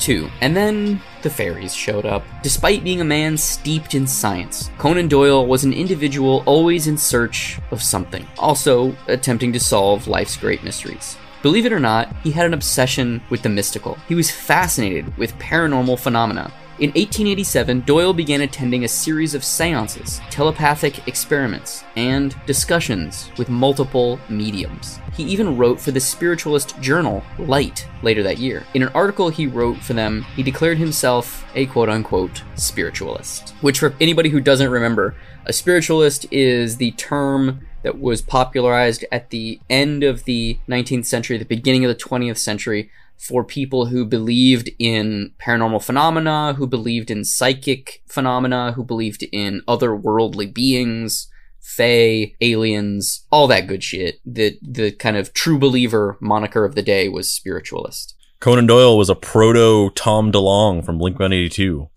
[0.08, 0.30] 2.
[0.40, 2.24] And then the fairies showed up.
[2.42, 7.60] Despite being a man steeped in science, Conan Doyle was an individual always in search
[7.72, 11.18] of something, also attempting to solve life's great mysteries.
[11.42, 13.98] Believe it or not, he had an obsession with the mystical.
[14.08, 16.54] He was fascinated with paranormal phenomena.
[16.80, 24.20] In 1887, Doyle began attending a series of seances, telepathic experiments, and discussions with multiple
[24.30, 25.00] mediums.
[25.14, 28.64] He even wrote for the spiritualist journal Light later that year.
[28.76, 33.56] In an article he wrote for them, he declared himself a quote unquote spiritualist.
[33.62, 35.16] Which, for anybody who doesn't remember,
[35.48, 41.40] a spiritualist is the term that was popularized at the end of the 19th century,
[41.40, 47.12] the beginning of the 20th century, for people who believed in paranormal phenomena, who believed
[47.12, 51.28] in psychic phenomena, who believed in otherworldly beings,
[51.60, 54.20] fae, aliens, all that good shit.
[54.26, 58.16] The the kind of true believer moniker of the day was spiritualist.
[58.40, 61.90] Conan Doyle was a proto Tom DeLonge from Blink 182.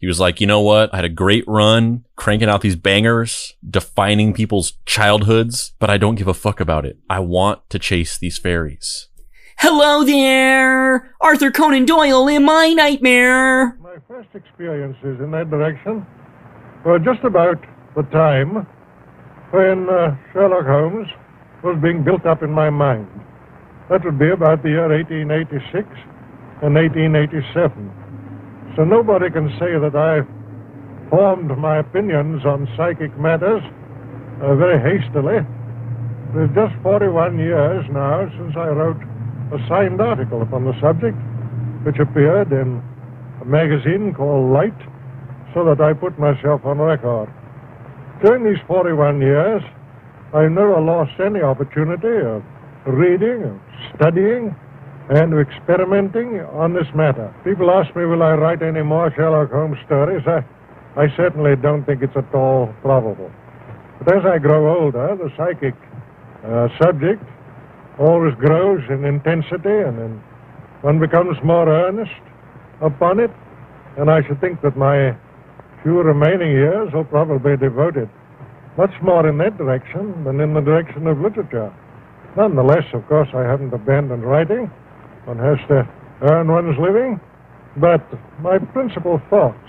[0.00, 0.92] He was like, you know what?
[0.92, 6.14] I had a great run cranking out these bangers, defining people's childhoods, but I don't
[6.14, 6.98] give a fuck about it.
[7.10, 9.08] I want to chase these fairies.
[9.60, 11.12] Hello there!
[11.20, 13.76] Arthur Conan Doyle in my nightmare!
[13.82, 16.06] My first experiences in that direction
[16.84, 17.58] were just about
[17.96, 18.64] the time
[19.50, 21.08] when uh, Sherlock Holmes
[21.64, 23.08] was being built up in my mind.
[23.90, 25.90] That would be about the year 1886
[26.62, 27.90] and 1887.
[28.76, 30.22] So nobody can say that I
[31.10, 33.62] formed my opinions on psychic matters
[34.40, 35.42] uh, very hastily.
[36.36, 39.02] It's just 41 years now since I wrote
[39.52, 41.16] a signed article upon the subject,
[41.84, 42.82] which appeared in
[43.40, 44.76] a magazine called Light,
[45.54, 47.32] so that I put myself on record.
[48.22, 49.62] During these 41 years,
[50.34, 52.42] I've never lost any opportunity of
[52.84, 53.60] reading, of
[53.96, 54.54] studying,
[55.08, 57.32] and of experimenting on this matter.
[57.44, 60.22] People ask me, will I write any more Sherlock Holmes stories?
[60.26, 60.44] I,
[61.00, 63.30] I certainly don't think it's at all probable.
[63.98, 65.74] But as I grow older, the psychic
[66.44, 67.22] uh, subject
[67.98, 70.22] always grows in intensity and then
[70.82, 72.20] one becomes more earnest
[72.80, 73.30] upon it.
[73.96, 75.16] And I should think that my
[75.82, 78.08] few remaining years will probably be devoted
[78.76, 81.74] much more in that direction than in the direction of literature.
[82.36, 84.70] Nonetheless, of course, I haven't abandoned writing.
[85.24, 85.88] One has to
[86.22, 87.20] earn one's living.
[87.76, 88.06] But
[88.40, 89.68] my principal thoughts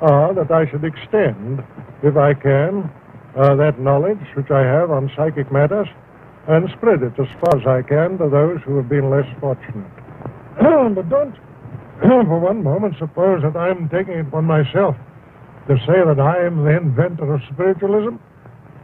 [0.00, 1.62] are that I should extend,
[2.02, 2.90] if I can,
[3.36, 5.88] uh, that knowledge which I have on psychic matters
[6.48, 9.92] and spread it as far as I can to those who have been less fortunate.
[10.94, 11.34] but don't,
[12.00, 14.96] for one moment, suppose that I'm taking it upon myself
[15.68, 18.16] to say that I am the inventor of spiritualism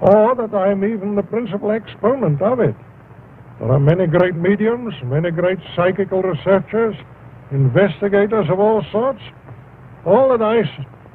[0.00, 2.76] or that I'm even the principal exponent of it.
[3.58, 6.94] There are many great mediums, many great psychical researchers,
[7.50, 9.22] investigators of all sorts.
[10.04, 10.64] All that I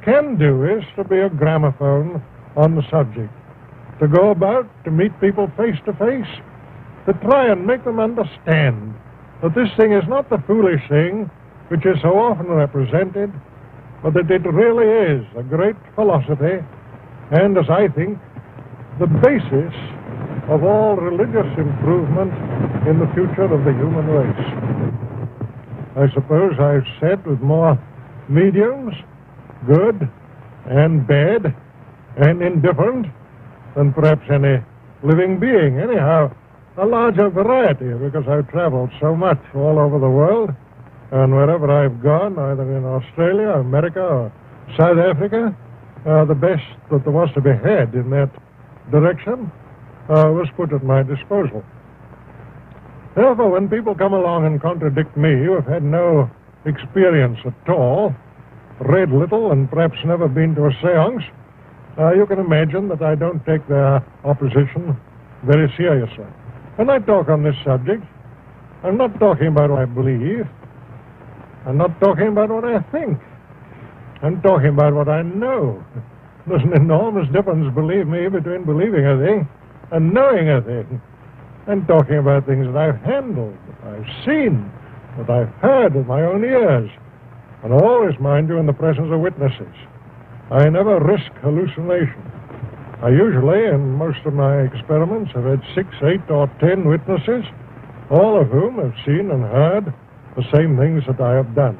[0.04, 2.24] can do is to be a gramophone
[2.56, 3.32] on the subject,
[4.00, 6.32] to go about, to meet people face to face,
[7.06, 8.94] to try and make them understand
[9.42, 11.30] that this thing is not the foolish thing
[11.70, 13.32] which is so often represented,
[14.02, 16.64] but that it really is a great philosophy,
[17.32, 18.18] and as I think,
[19.00, 19.74] the basis
[20.50, 22.34] of all religious improvement
[22.88, 24.70] in the future of the human race.
[25.96, 27.78] I suppose I've said with more
[28.28, 28.94] mediums,
[29.68, 30.10] good
[30.66, 31.54] and bad
[32.18, 33.08] and indifferent,
[33.80, 34.60] than perhaps any
[35.04, 35.80] living being.
[35.80, 36.36] Anyhow,
[36.76, 40.50] a larger variety because I've traveled so much all over the world,
[41.12, 44.34] and wherever I've gone, either in Australia, America, or
[44.76, 45.56] South Africa,
[46.06, 48.30] uh, the best that there was to be had in that
[48.92, 49.50] direction
[50.10, 51.64] uh, was put at my disposal.
[53.16, 56.30] Therefore, when people come along and contradict me who have had no
[56.66, 58.14] experience at all,
[58.82, 61.24] read little, and perhaps never been to a seance,
[61.98, 64.96] uh, you can imagine that I don't take their opposition
[65.44, 66.26] very seriously.
[66.76, 68.04] When I talk on this subject,
[68.84, 70.48] I'm not talking about what I believe.
[71.66, 73.20] I'm not talking about what I think.
[74.22, 75.84] I'm talking about what I know.
[76.48, 79.48] There's an enormous difference, believe me, between believing a thing
[79.92, 81.02] and knowing a thing.
[81.68, 84.72] And talking about things that I've handled, that I've seen,
[85.18, 86.90] that I've heard with my own ears.
[87.64, 89.76] And always, mind you, in the presence of witnesses.
[90.52, 92.24] I never risk hallucination.
[93.04, 97.46] I usually, in most of my experiments, have had six, eight, or ten witnesses,
[98.10, 99.94] all of whom have seen and heard
[100.36, 101.78] the same things that I have done.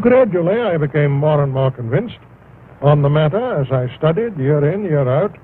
[0.00, 2.18] Gradually, I became more and more convinced
[2.82, 5.34] on the matter as I studied year in, year out.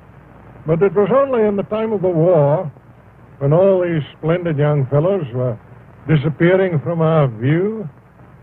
[0.66, 2.70] But it was only in the time of the war,
[3.38, 5.58] when all these splendid young fellows were
[6.06, 7.88] disappearing from our view,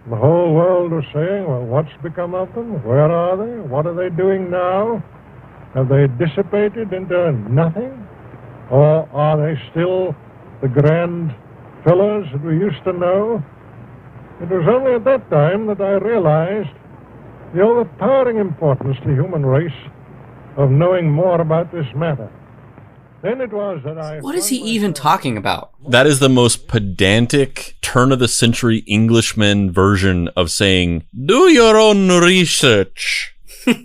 [0.08, 2.84] the whole world was saying, well, what's become of them?
[2.86, 3.60] Where are they?
[3.68, 5.04] What are they doing now?
[5.76, 8.08] Have they dissipated into nothing?
[8.72, 10.16] Or are they still
[10.62, 11.36] the grand
[11.84, 13.44] fellows that we used to know?
[14.42, 16.70] It was only at that time that I realized
[17.54, 19.72] the overpowering importance to the human race
[20.58, 22.32] of knowing more about this matter.
[23.22, 24.20] Then it was that I.
[24.20, 25.72] What is he even talking about?
[25.90, 31.78] That is the most pedantic turn of the century Englishman version of saying, do your
[31.78, 33.36] own research.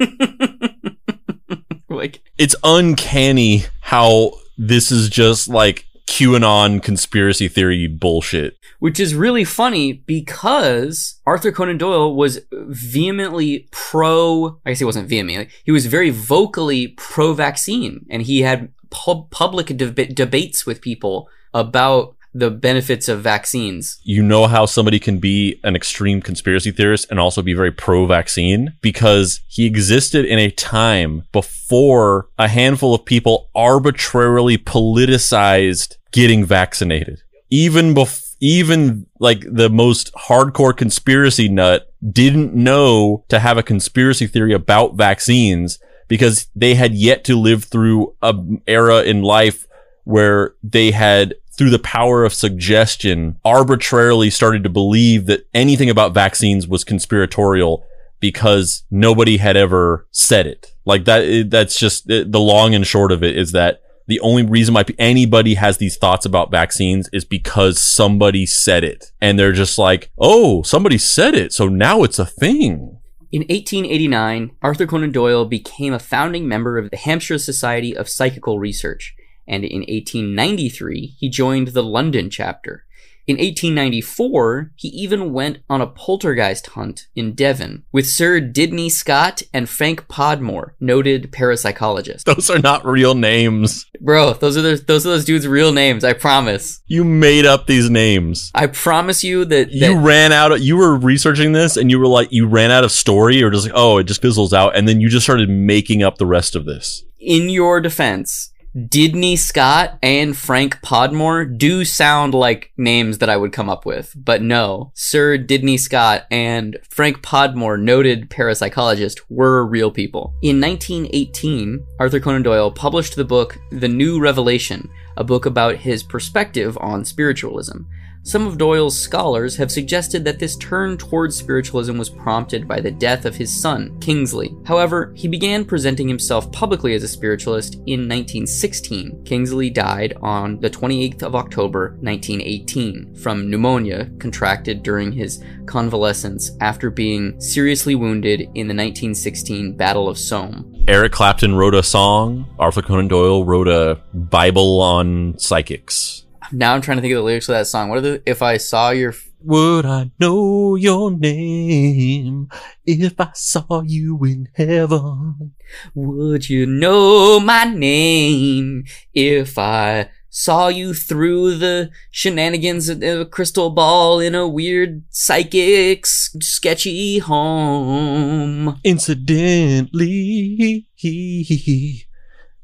[1.89, 8.57] Like, It's uncanny how this is just like QAnon conspiracy theory bullshit.
[8.81, 14.59] which is really funny because Arthur Conan Doyle was vehemently pro.
[14.67, 15.49] I guess he wasn't vehemently.
[15.65, 22.17] He was very vocally pro-vaccine, and he had pub- public deb- debates with people about
[22.33, 24.01] the benefits of vaccines.
[24.03, 28.07] You know how somebody can be an extreme conspiracy theorist and also be very pro
[28.07, 28.73] vaccine?
[28.81, 37.23] Because he existed in a time before a handful of people arbitrarily politicized getting vaccinated.
[37.51, 44.27] Even before even like the most hardcore conspiracy nut didn't know to have a conspiracy
[44.27, 45.79] theory about vaccines
[46.09, 48.35] because they had yet to live through a
[48.67, 49.67] era in life
[50.05, 56.13] where they had through the power of suggestion arbitrarily started to believe that anything about
[56.13, 57.87] vaccines was conspiratorial
[58.21, 60.75] because nobody had ever said it.
[60.85, 64.75] Like that that's just the long and short of it is that the only reason
[64.75, 69.13] why anybody has these thoughts about vaccines is because somebody said it.
[69.21, 72.94] And they're just like oh somebody said it so now it's a thing
[73.35, 78.61] In 1889, Arthur Conan Doyle became a founding member of the Hampshire Society of Psychical
[78.61, 82.84] Research, and in 1893, he joined the London chapter.
[83.27, 89.43] In 1894, he even went on a poltergeist hunt in Devon with Sir Didney Scott
[89.53, 92.25] and Frank Podmore, noted parapsychologist.
[92.25, 93.87] Those are not real names.
[94.01, 96.05] Bro, those are the, those are those dudes' real names.
[96.05, 96.83] I promise.
[96.87, 98.51] You made up these names.
[98.55, 101.99] I promise you that, that You ran out of, you were researching this and you
[101.99, 104.77] were like, you ran out of story or just like, oh, it just fizzles out.
[104.77, 107.05] And then you just started making up the rest of this.
[107.19, 113.53] in your defense, Didney Scott and Frank Podmore do sound like names that I would
[113.53, 119.93] come up with, but no, Sir Didney Scott and Frank Podmore, noted parapsychologist, were real
[119.93, 120.35] people.
[120.43, 126.03] In 1918, Arthur Conan Doyle published the book The New Revelation, a book about his
[126.03, 127.83] perspective on spiritualism.
[128.27, 132.91] Some of Doyle's scholars have suggested that this turn towards spiritualism was prompted by the
[132.91, 134.57] death of his son, Kingsley.
[134.65, 139.25] However, he began presenting himself publicly as a spiritualist in 1916.
[139.27, 146.89] Kingsley died on the 28th of October, 1918, from pneumonia contracted during his convalescence after
[146.89, 150.75] being seriously wounded in the 1916 Battle of Somme.
[150.89, 152.47] Eric Clapton wrote a song.
[152.59, 156.24] Arthur Conan Doyle wrote a Bible on psychics.
[156.53, 157.89] Now I'm trying to think of the lyrics of that song.
[157.89, 162.49] What are the if I saw your Would I know your name
[162.87, 165.55] if I saw you in heaven?
[165.95, 168.85] Would you know my name
[169.15, 176.07] if I saw you through the shenanigans of a crystal ball in a weird psychic
[176.07, 178.81] sketchy home?
[178.85, 180.87] Incidentally,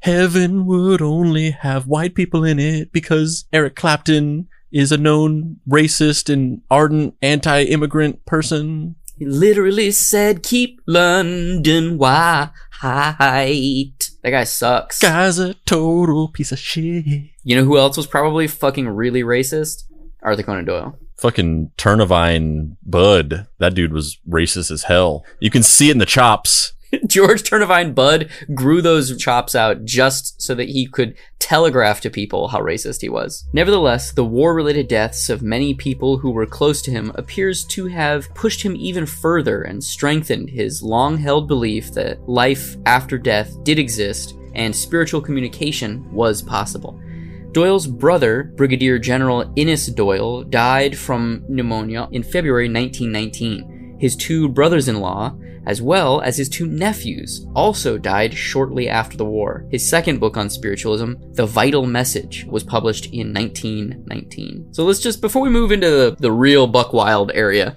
[0.01, 6.31] heaven would only have white people in it because Eric Clapton is a known racist
[6.31, 8.95] and ardent anti-immigrant person.
[9.17, 14.99] He literally said, "Keep London white." That guy sucks.
[14.99, 17.05] Guy's a total piece of shit.
[17.43, 19.83] You know who else was probably fucking really racist?
[20.23, 20.97] Arthur Conan Doyle.
[21.17, 23.47] Fucking Turnavine Budd.
[23.59, 25.23] That dude was racist as hell.
[25.39, 26.73] You can see it in the chops.
[27.07, 32.49] George Turnavine Budd grew those chops out just so that he could telegraph to people
[32.49, 33.45] how racist he was.
[33.53, 37.87] Nevertheless, the war related deaths of many people who were close to him appears to
[37.87, 43.63] have pushed him even further and strengthened his long held belief that life after death
[43.63, 46.99] did exist and spiritual communication was possible.
[47.51, 53.97] Doyle's brother, Brigadier General Innes Doyle, died from pneumonia in February 1919.
[53.99, 55.35] His two brothers in law,
[55.65, 59.65] as well as his two nephews, also died shortly after the war.
[59.69, 64.73] His second book on spiritualism, The Vital Message, was published in 1919.
[64.73, 67.75] So let's just, before we move into the, the real Buck Wild area,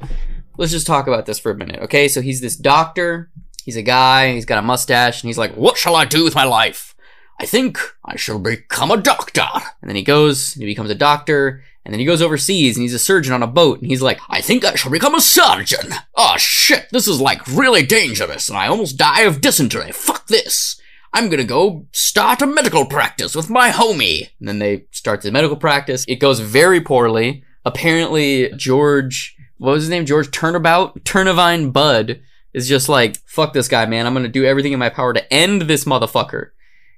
[0.56, 2.08] let's just talk about this for a minute, okay?
[2.08, 3.30] So he's this doctor,
[3.64, 6.34] he's a guy, he's got a mustache, and he's like, What shall I do with
[6.34, 6.94] my life?
[7.40, 9.42] I think I shall become a doctor.
[9.82, 12.94] And then he goes, he becomes a doctor, and then he goes overseas and he's
[12.94, 15.92] a surgeon on a boat, and he's like, I think I shall become a surgeon.
[16.14, 19.92] Oh shit, this is like really dangerous, and I almost die of dysentery.
[19.92, 20.80] Fuck this.
[21.12, 24.30] I'm gonna go start a medical practice with my homie.
[24.40, 26.04] And then they start the medical practice.
[26.08, 27.44] It goes very poorly.
[27.64, 30.06] Apparently, George, what was his name?
[30.06, 31.04] George Turnabout?
[31.04, 32.20] Turnavine Budd
[32.52, 34.06] is just like, fuck this guy, man.
[34.06, 36.50] I'm gonna do everything in my power to end this motherfucker.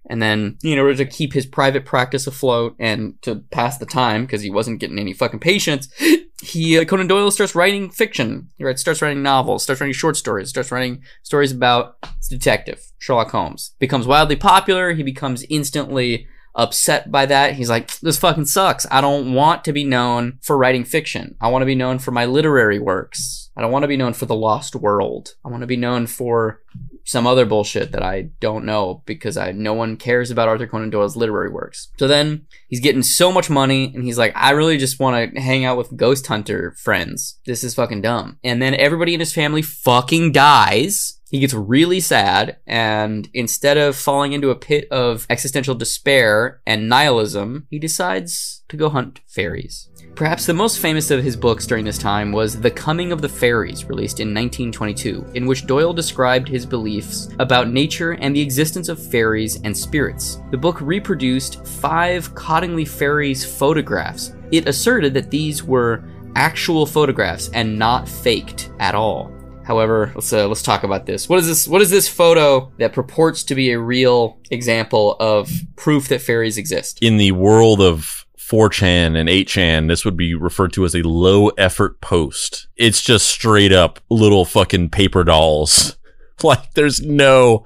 [0.09, 4.25] And then, in order to keep his private practice afloat and to pass the time,
[4.25, 5.89] because he wasn't getting any fucking patients,
[6.43, 8.51] he uh, Conan Doyle starts writing fiction.
[8.57, 12.93] He writes, starts writing novels, starts writing short stories, starts writing stories about his detective
[12.99, 13.75] Sherlock Holmes.
[13.79, 14.93] Becomes wildly popular.
[14.93, 17.55] He becomes instantly upset by that.
[17.55, 18.87] He's like, this fucking sucks.
[18.91, 21.37] I don't want to be known for writing fiction.
[21.41, 23.51] I want to be known for my literary works.
[23.57, 25.35] I don't want to be known for the lost world.
[25.45, 26.63] I want to be known for
[27.07, 30.91] some other bullshit that I don't know because I no one cares about Arthur Conan
[30.91, 31.89] Doyle's literary works.
[31.99, 35.41] So then he's getting so much money and he's like, I really just want to
[35.41, 37.39] hang out with ghost hunter friends.
[37.47, 38.39] This is fucking dumb.
[38.43, 41.15] And then everybody in his family fucking dies.
[41.29, 46.89] He gets really sad, and instead of falling into a pit of existential despair and
[46.89, 49.89] nihilism, he decides to go hunt fairies.
[50.17, 53.29] Perhaps the most famous of his books during this time was The Coming of the
[53.29, 58.89] Fairies, released in 1922, in which Doyle described his beliefs about nature and the existence
[58.89, 60.41] of fairies and spirits.
[60.51, 64.35] The book reproduced five Cottingley fairies photographs.
[64.53, 66.03] It asserted that these were
[66.35, 69.31] actual photographs and not faked at all.
[69.65, 71.29] However, let's uh, let's talk about this.
[71.29, 71.69] What is this?
[71.69, 76.57] What is this photo that purports to be a real example of proof that fairies
[76.57, 77.01] exist?
[77.03, 81.49] In the world of 4chan and 8chan, this would be referred to as a low
[81.51, 82.69] effort post.
[82.77, 85.97] It's just straight up little fucking paper dolls.
[86.43, 87.65] Like there's no,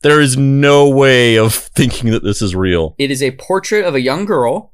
[0.00, 2.94] there is no way of thinking that this is real.
[2.96, 4.72] It is a portrait of a young girl.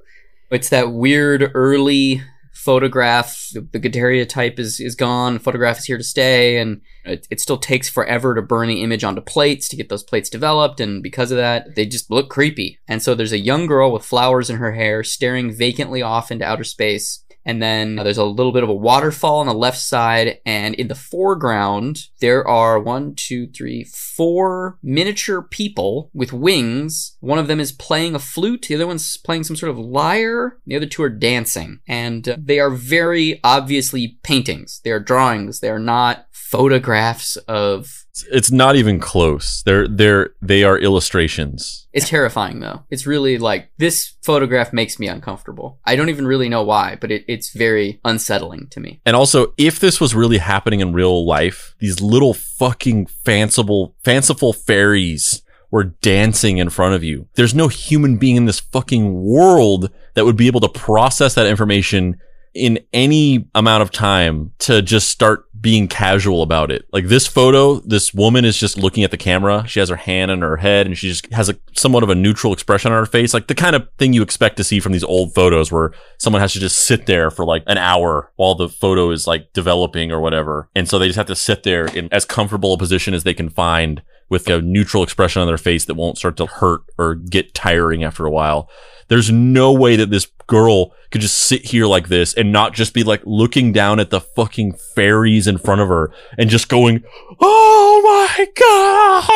[0.52, 2.22] It's that weird early
[2.62, 7.40] photograph, the, the daguerreotype is, is gone, photograph is here to stay, and it, it
[7.40, 11.02] still takes forever to burn the image onto plates to get those plates developed, and
[11.02, 12.78] because of that, they just look creepy.
[12.86, 16.44] And so there's a young girl with flowers in her hair staring vacantly off into
[16.44, 19.78] outer space and then uh, there's a little bit of a waterfall on the left
[19.78, 20.38] side.
[20.46, 27.16] And in the foreground, there are one, two, three, four miniature people with wings.
[27.20, 28.66] One of them is playing a flute.
[28.68, 30.58] The other one's playing some sort of lyre.
[30.66, 31.80] The other two are dancing.
[31.86, 34.80] And uh, they are very obviously paintings.
[34.84, 35.60] They are drawings.
[35.60, 39.62] They are not photographs of It's not even close.
[39.62, 41.88] They're they're they are illustrations.
[41.92, 42.82] It's terrifying though.
[42.90, 45.78] It's really like this photograph makes me uncomfortable.
[45.84, 49.00] I don't even really know why, but it, it's very unsettling to me.
[49.06, 54.52] And also, if this was really happening in real life, these little fucking fanciful fanciful
[54.52, 57.26] fairies were dancing in front of you.
[57.34, 61.46] There's no human being in this fucking world that would be able to process that
[61.46, 62.20] information
[62.54, 66.86] in any amount of time to just start being casual about it.
[66.92, 69.64] Like this photo, this woman is just looking at the camera.
[69.66, 72.16] She has her hand on her head and she just has a somewhat of a
[72.16, 73.32] neutral expression on her face.
[73.32, 76.42] Like the kind of thing you expect to see from these old photos where someone
[76.42, 80.10] has to just sit there for like an hour while the photo is like developing
[80.10, 80.68] or whatever.
[80.74, 83.34] And so they just have to sit there in as comfortable a position as they
[83.34, 87.14] can find with a neutral expression on their face that won't start to hurt or
[87.14, 88.68] get tiring after a while.
[89.08, 92.94] There's no way that this girl could just sit here like this and not just
[92.94, 97.04] be like looking down at the fucking fairies in front of her and just going,
[97.40, 99.28] Oh my God.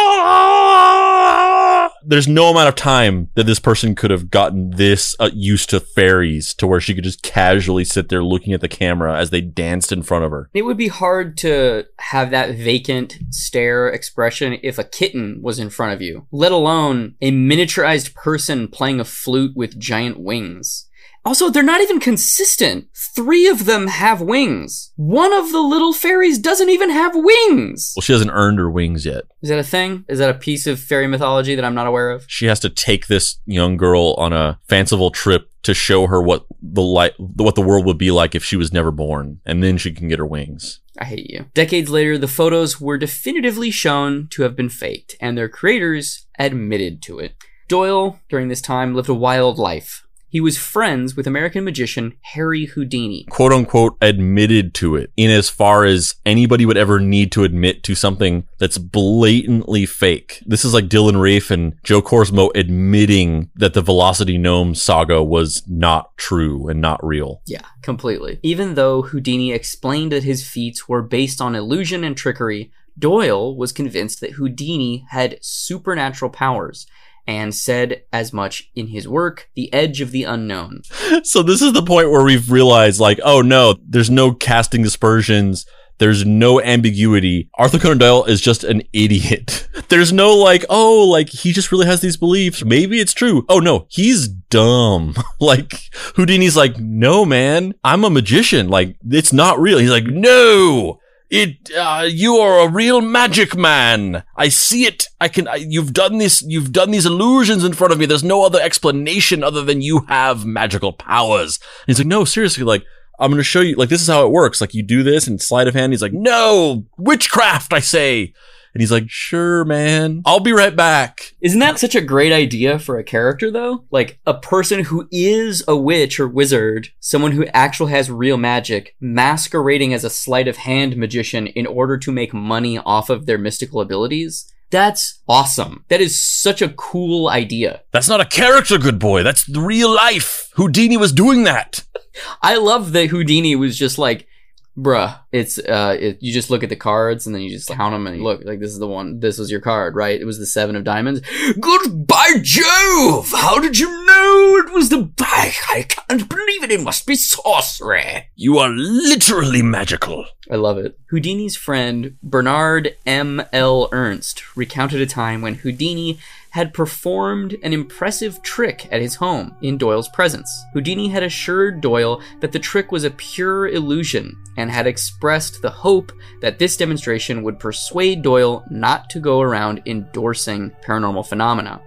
[2.09, 5.81] There's no amount of time that this person could have gotten this uh, used to
[5.81, 9.41] fairies to where she could just casually sit there looking at the camera as they
[9.41, 10.49] danced in front of her.
[10.55, 15.69] It would be hard to have that vacant stare expression if a kitten was in
[15.69, 20.89] front of you, let alone a miniaturized person playing a flute with giant wings.
[21.27, 22.87] Also, they're not even consistent.
[22.95, 24.93] Three of them have wings.
[24.95, 27.95] One of the little fairies doesn't even have wings.
[27.97, 29.25] Well, she hasn't earned her wings yet.
[29.43, 30.05] Is that a thing?
[30.09, 32.27] Is that a piece of fairy mythology that I'm not aware of?
[32.29, 36.47] She has to take this young girl on a fanciful trip to show her what
[36.63, 39.79] the light, what the world would be like if she was never born, and then
[39.79, 40.79] she can get her wings.
[40.97, 41.47] I hate you.
[41.55, 47.03] Decades later, the photos were definitively shown to have been faked, and their creators admitted
[47.03, 47.35] to it.
[47.69, 50.07] Doyle, during this time, lived a wild life.
[50.29, 53.25] He was friends with American magician Harry Houdini.
[53.31, 57.83] quote unquote admitted to it in as far as anybody would ever need to admit
[57.85, 60.43] to something that's blatantly fake.
[60.45, 65.63] This is like Dylan Rafe and Joe Corsmo admitting that the Velocity Gnome saga was
[65.67, 67.41] not true and not real.
[67.47, 68.39] Yeah, completely.
[68.43, 73.73] Even though Houdini explained that his feats were based on illusion and trickery, Doyle was
[73.73, 76.87] convinced that Houdini had supernatural powers
[77.27, 80.83] and said as much in his work, The Edge of the Unknown.
[81.23, 85.67] So this is the point where we've realized like, oh no, there's no casting dispersions.
[85.99, 87.49] There's no ambiguity.
[87.55, 89.67] Arthur Conan Doyle is just an idiot.
[89.89, 92.63] There's no like, oh, like he just really has these beliefs.
[92.65, 93.47] Maybe it's true.
[93.49, 95.15] Oh no, he's dumb.
[95.41, 95.73] like
[96.15, 98.69] Houdini's like, no, man, I'm a magician.
[98.69, 99.79] Like it's not real.
[99.79, 101.01] He's like, no,
[101.31, 104.23] it, uh, you are a real magic man.
[104.37, 105.09] I see it.
[105.21, 108.07] I can, I, you've done this, you've done these illusions in front of me.
[108.07, 111.59] There's no other explanation other than you have magical powers.
[111.59, 112.85] And he's like, no, seriously, like,
[113.19, 114.61] I'm going to show you, like, this is how it works.
[114.61, 115.93] Like, you do this and sleight of hand.
[115.93, 118.35] He's like, no, witchcraft, I say.
[118.77, 120.21] And he's like, sure, man.
[120.27, 121.35] I'll be right back.
[121.41, 123.87] Isn't that such a great idea for a character, though?
[123.91, 128.95] Like a person who is a witch or wizard, someone who actually has real magic,
[129.01, 133.39] masquerading as a sleight of hand magician in order to make money off of their
[133.39, 134.53] mystical abilities.
[134.69, 135.87] That's awesome.
[135.89, 137.81] That is such a cool idea.
[137.93, 139.23] That's not a character, good boy.
[139.23, 140.51] That's real life.
[140.57, 141.83] Houdini was doing that.
[142.43, 144.29] I love that Houdini was just like,
[144.77, 147.95] bruh, it's, uh, it, you just look at the cards and then you just count
[147.95, 150.21] them and look, like, this is the one, this was your card, right?
[150.21, 151.21] It was the seven of diamonds.
[151.61, 153.33] Goodbye, Jove!
[153.33, 157.15] How did you know it was the, I, I can't believe it, it must be
[157.15, 158.29] sorcery.
[158.35, 160.27] You are literally magical.
[160.51, 160.99] I love it.
[161.11, 163.43] Houdini's friend, Bernard M.
[163.53, 163.89] L.
[163.93, 166.19] Ernst, recounted a time when Houdini
[166.57, 170.51] had performed an impressive trick at his home in Doyle's presence.
[170.73, 175.69] Houdini had assured Doyle that the trick was a pure illusion and had expressed the
[175.69, 181.83] hope that this demonstration would persuade Doyle not to go around endorsing paranormal phenomena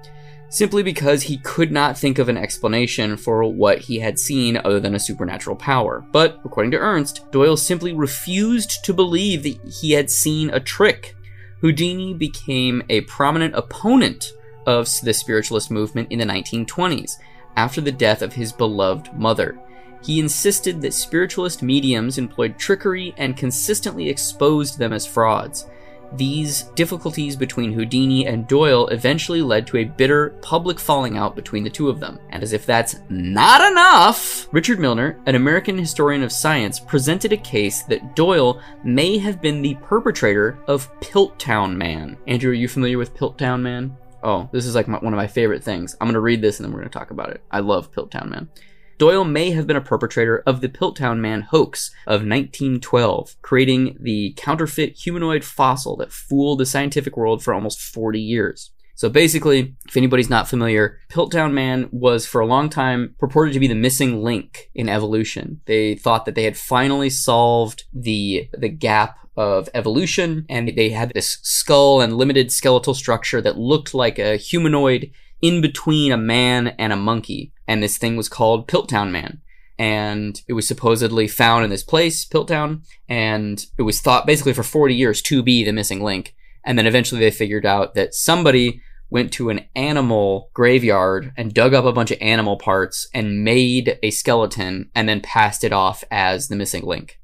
[0.50, 4.80] simply because he could not think of an explanation for what he had seen other
[4.80, 6.06] than a supernatural power.
[6.12, 11.16] But, according to Ernst, Doyle simply refused to believe that he had seen a trick.
[11.62, 14.32] Houdini became a prominent opponent
[14.70, 17.18] of the spiritualist movement in the 1920s
[17.58, 19.60] after the death of his beloved mother.
[20.02, 25.66] He insisted that spiritualist mediums employed trickery and consistently exposed them as frauds.
[26.14, 31.64] These difficulties between Houdini and Doyle eventually led to a bitter public falling out between
[31.64, 32.20] the two of them.
[32.30, 37.38] And as if that's not enough, Richard Milner, an American historian of science, presented a
[37.38, 42.18] case that Doyle may have been the perpetrator of Piltdown Man.
[42.26, 43.96] Andrew, are you familiar with Piltdown Man?
[44.24, 45.96] Oh, this is like my, one of my favorite things.
[46.00, 47.42] I'm going to read this and then we're going to talk about it.
[47.52, 48.50] I love Piltdown Man.
[48.98, 54.34] Doyle may have been a perpetrator of the Piltdown Man hoax of 1912, creating the
[54.36, 58.72] counterfeit humanoid fossil that fooled the scientific world for almost 40 years.
[59.00, 63.60] So basically, if anybody's not familiar, Piltdown Man was for a long time purported to
[63.62, 65.62] be the missing link in evolution.
[65.68, 71.14] They thought that they had finally solved the the gap of evolution and they had
[71.14, 76.68] this skull and limited skeletal structure that looked like a humanoid in between a man
[76.78, 77.54] and a monkey.
[77.70, 79.40] And this thing was called Piltdown Man.
[79.78, 84.64] And it was supposedly found in this place, Piltdown, and it was thought basically for
[84.64, 86.36] 40 years to be the missing link.
[86.66, 91.74] And then eventually they figured out that somebody went to an animal graveyard and dug
[91.74, 96.04] up a bunch of animal parts and made a skeleton and then passed it off
[96.12, 97.20] as the missing link.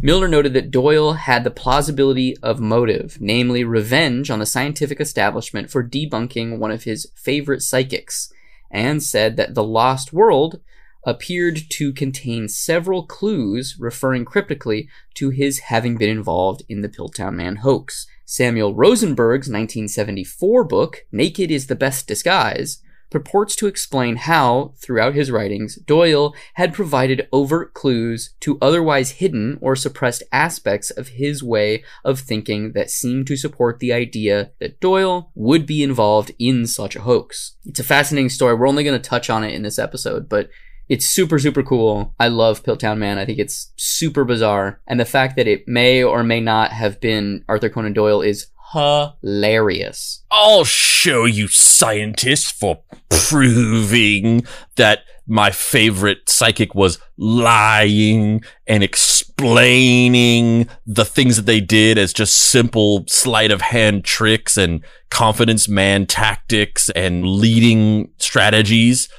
[0.00, 5.70] Milner noted that Doyle had the plausibility of motive, namely revenge on the scientific establishment
[5.70, 8.32] for debunking one of his favorite psychics,
[8.70, 10.60] and said that The Lost World
[11.04, 17.34] appeared to contain several clues referring cryptically to his having been involved in the Piltdown
[17.34, 18.06] Man hoax.
[18.30, 25.30] Samuel Rosenberg's 1974 book, Naked is the Best Disguise, purports to explain how, throughout his
[25.30, 31.82] writings, Doyle had provided overt clues to otherwise hidden or suppressed aspects of his way
[32.04, 36.96] of thinking that seemed to support the idea that Doyle would be involved in such
[36.96, 37.54] a hoax.
[37.64, 38.54] It's a fascinating story.
[38.54, 40.50] We're only going to touch on it in this episode, but
[40.88, 42.14] it's super, super cool.
[42.18, 43.18] I love Piltdown Man.
[43.18, 44.80] I think it's super bizarre.
[44.86, 48.46] And the fact that it may or may not have been Arthur Conan Doyle is
[48.72, 50.24] hilarious.
[50.30, 54.44] I'll show you scientists for proving
[54.76, 62.34] that my favorite psychic was lying and explaining the things that they did as just
[62.34, 69.10] simple sleight of hand tricks and confidence man tactics and leading strategies.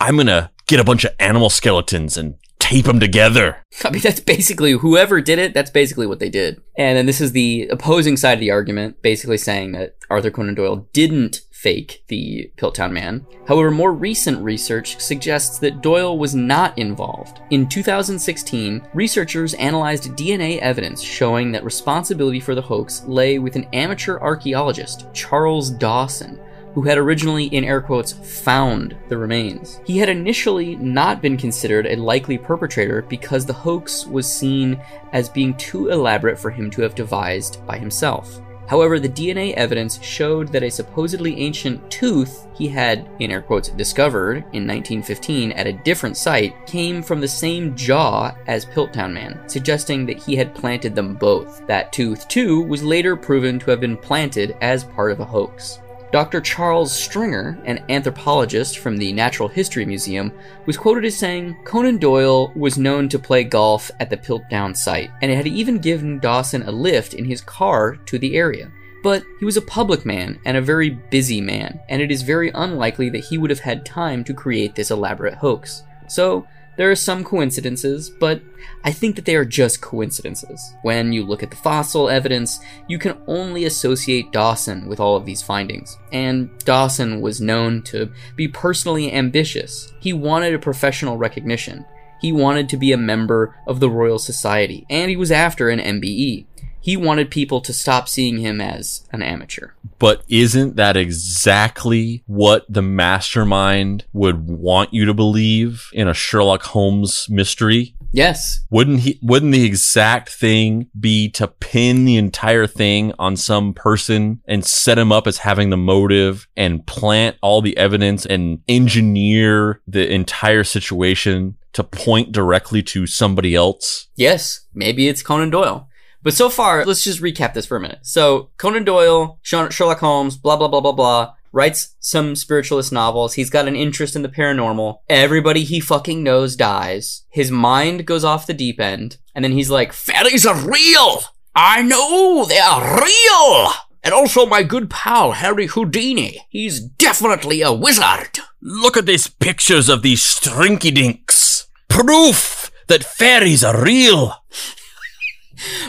[0.00, 3.58] I'm going to get a bunch of animal skeletons and tape them together.
[3.84, 5.52] I mean, that's basically whoever did it.
[5.52, 6.62] That's basically what they did.
[6.76, 10.54] And then this is the opposing side of the argument, basically saying that Arthur Conan
[10.54, 13.26] Doyle didn't fake the Piltdown Man.
[13.48, 17.40] However, more recent research suggests that Doyle was not involved.
[17.50, 23.66] In 2016, researchers analyzed DNA evidence showing that responsibility for the hoax lay with an
[23.72, 26.38] amateur archaeologist, Charles Dawson,
[26.74, 29.80] who had originally, in air quotes, found the remains.
[29.84, 34.80] He had initially not been considered a likely perpetrator because the hoax was seen
[35.12, 38.40] as being too elaborate for him to have devised by himself.
[38.66, 43.68] However, the DNA evidence showed that a supposedly ancient tooth he had, in air quotes,
[43.68, 49.38] discovered in 1915 at a different site came from the same jaw as Piltdown Man,
[49.48, 51.66] suggesting that he had planted them both.
[51.66, 55.80] That tooth, too, was later proven to have been planted as part of a hoax.
[56.14, 56.40] Dr.
[56.40, 60.30] Charles Stringer, an anthropologist from the Natural History Museum,
[60.64, 65.10] was quoted as saying Conan Doyle was known to play golf at the Piltdown site
[65.22, 68.70] and had even given Dawson a lift in his car to the area.
[69.02, 72.52] But he was a public man and a very busy man, and it is very
[72.54, 75.82] unlikely that he would have had time to create this elaborate hoax.
[76.06, 76.46] So,
[76.76, 78.42] there are some coincidences, but
[78.82, 80.74] I think that they are just coincidences.
[80.82, 85.24] When you look at the fossil evidence, you can only associate Dawson with all of
[85.24, 85.96] these findings.
[86.12, 89.92] And Dawson was known to be personally ambitious.
[90.00, 91.84] He wanted a professional recognition.
[92.20, 95.78] He wanted to be a member of the Royal Society, and he was after an
[95.78, 96.46] MBE
[96.84, 99.70] he wanted people to stop seeing him as an amateur.
[99.98, 106.62] But isn't that exactly what the mastermind would want you to believe in a Sherlock
[106.62, 107.94] Holmes mystery?
[108.12, 108.66] Yes.
[108.68, 114.42] Wouldn't he wouldn't the exact thing be to pin the entire thing on some person
[114.46, 119.80] and set him up as having the motive and plant all the evidence and engineer
[119.88, 124.08] the entire situation to point directly to somebody else?
[124.16, 125.88] Yes, maybe it's Conan Doyle.
[126.24, 128.00] But so far, let's just recap this for a minute.
[128.02, 133.34] So Conan Doyle, Sherlock Holmes, blah blah blah blah blah, writes some spiritualist novels.
[133.34, 134.98] He's got an interest in the paranormal.
[135.08, 137.24] Everybody he fucking knows dies.
[137.28, 141.22] His mind goes off the deep end, and then he's like, "Fairies are real.
[141.54, 143.72] I know they are real."
[144.02, 146.46] And also my good pal, Harry Houdini.
[146.48, 148.38] He's definitely a wizard.
[148.60, 154.34] Look at these pictures of these strinky dinks proof that fairies are real.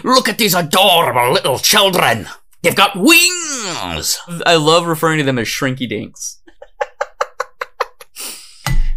[0.04, 2.28] Look at these adorable little children.
[2.62, 4.20] They've got wings.
[4.46, 6.42] I love referring to them as shrinky dinks.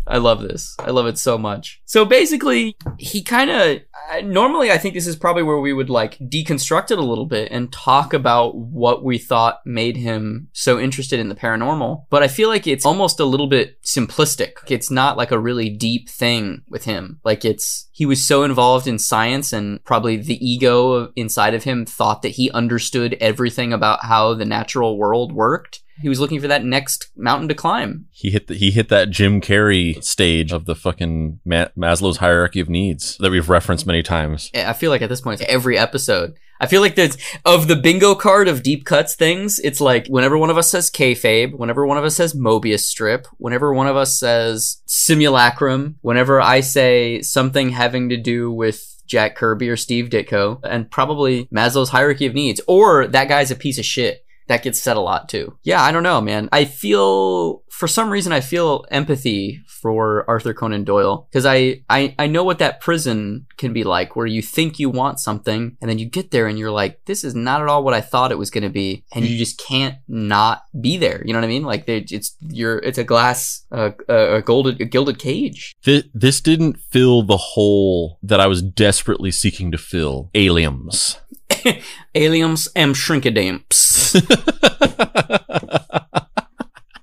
[0.06, 0.74] I love this.
[0.78, 1.82] I love it so much.
[1.84, 3.80] So basically, he kind of
[4.22, 7.50] normally I think this is probably where we would like deconstruct it a little bit
[7.50, 12.04] and talk about what we thought made him so interested in the paranormal.
[12.10, 14.52] But I feel like it's almost a little bit simplistic.
[14.68, 17.20] It's not like a really deep thing with him.
[17.24, 21.84] Like it's he was so involved in science and probably the ego inside of him
[21.84, 26.48] thought that he understood everything about how the natural world worked he was looking for
[26.48, 28.06] that next mountain to climb.
[28.10, 32.60] He hit the, he hit that Jim Carrey stage of the fucking Ma- Maslow's hierarchy
[32.60, 34.50] of needs that we've referenced many times.
[34.54, 38.14] I feel like at this point, every episode, I feel like there's of the bingo
[38.14, 39.60] card of deep cuts things.
[39.60, 43.26] It's like whenever one of us says kayfabe, whenever one of us says Mobius strip,
[43.36, 49.36] whenever one of us says simulacrum, whenever I say something having to do with Jack
[49.36, 53.78] Kirby or Steve Ditko, and probably Maslow's hierarchy of needs, or that guy's a piece
[53.78, 55.56] of shit that gets said a lot too.
[55.62, 56.48] Yeah, I don't know, man.
[56.52, 62.14] I feel for some reason I feel empathy for Arthur Conan Doyle because I, I
[62.18, 65.88] I know what that prison can be like, where you think you want something and
[65.88, 68.32] then you get there and you're like, this is not at all what I thought
[68.32, 71.22] it was going to be, and you just can't not be there.
[71.24, 71.62] You know what I mean?
[71.62, 75.76] Like it's you're it's a glass uh, a golden a gilded cage.
[75.84, 80.30] This, this didn't fill the hole that I was desperately seeking to fill.
[80.34, 81.18] Aliens.
[82.14, 84.20] Aliens and shrinkadamps.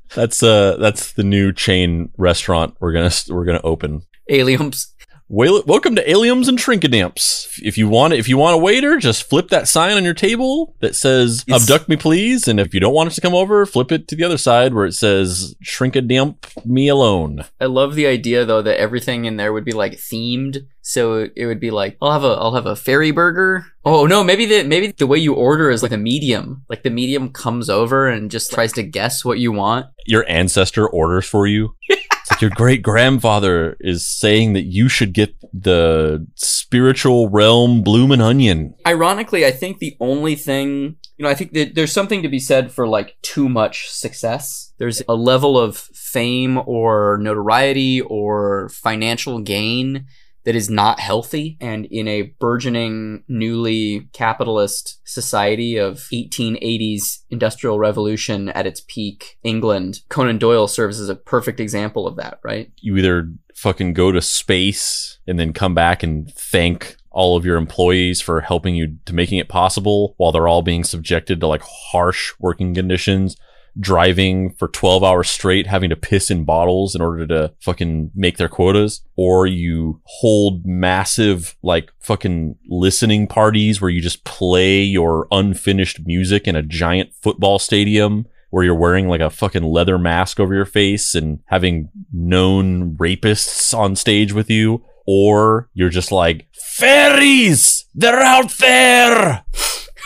[0.16, 4.04] that's uh that's the new chain restaurant we're gonna we're gonna open.
[4.30, 4.94] Aliens.
[5.28, 7.60] Welcome to Aliens and Trinkadamps.
[7.64, 10.76] If you want, if you want a waiter, just flip that sign on your table
[10.82, 13.66] that says it's, "Abduct me, please." And if you don't want us to come over,
[13.66, 18.06] flip it to the other side where it says "Shrinkadamp me alone." I love the
[18.06, 20.68] idea though that everything in there would be like themed.
[20.84, 23.66] So it would be like, I'll have a, I'll have a fairy burger.
[23.84, 26.64] Oh no, maybe the, maybe the way you order is like a medium.
[26.70, 29.88] Like the medium comes over and just tries to guess what you want.
[30.06, 31.76] Your ancestor orders for you.
[32.42, 38.76] Your great grandfather is saying that you should get the spiritual realm bloomin' onion.
[38.86, 42.40] Ironically, I think the only thing, you know, I think that there's something to be
[42.40, 44.74] said for like too much success.
[44.78, 50.08] There's a level of fame or notoriety or financial gain
[50.46, 51.58] that is not healthy.
[51.60, 60.02] And in a burgeoning, newly capitalist society of 1880s industrial revolution at its peak, England,
[60.10, 62.72] Conan Doyle serves as a perfect example of that, right?
[62.78, 67.58] You either fucking go to space and then come back and thank all of your
[67.58, 71.62] employees for helping you to making it possible while they're all being subjected to like
[71.64, 73.38] harsh working conditions
[73.80, 78.38] driving for 12 hours straight, having to piss in bottles in order to fucking make
[78.38, 85.28] their quotas, or you hold massive, like, fucking listening parties where you just play your
[85.32, 90.40] unfinished music in a giant football stadium where you're wearing like a fucking leather mask
[90.40, 96.48] over your face and having known rapists on stage with you, or you're just like,
[96.54, 97.86] fairies!
[97.94, 99.44] They're out there!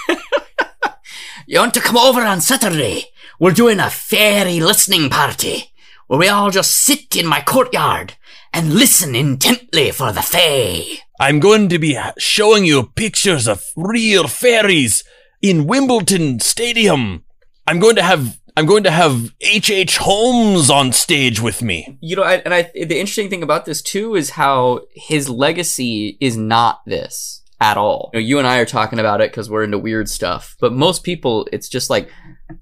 [1.47, 3.05] you want to come over on Saturday?
[3.41, 5.71] We're doing a fairy listening party
[6.07, 8.15] where we all just sit in my courtyard
[8.51, 10.97] and listen intently for the fae.
[11.21, 15.05] I'm going to be showing you pictures of real fairies
[15.41, 17.23] in Wimbledon Stadium.
[17.65, 19.71] I'm going to have I'm going to have H.
[19.71, 19.99] H.
[19.99, 21.97] Holmes on stage with me.
[22.01, 26.17] You know, I, and I the interesting thing about this too is how his legacy
[26.19, 28.09] is not this at all.
[28.13, 30.73] You, know, you and I are talking about it because we're into weird stuff, but
[30.73, 32.09] most people, it's just like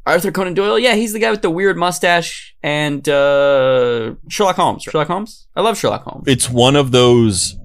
[0.05, 0.79] Arthur Conan Doyle.
[0.79, 4.83] Yeah, he's the guy with the weird mustache and uh, Sherlock Holmes.
[4.83, 5.47] Sherlock Holmes.
[5.55, 6.25] I love Sherlock Holmes.
[6.27, 7.55] It's one of those.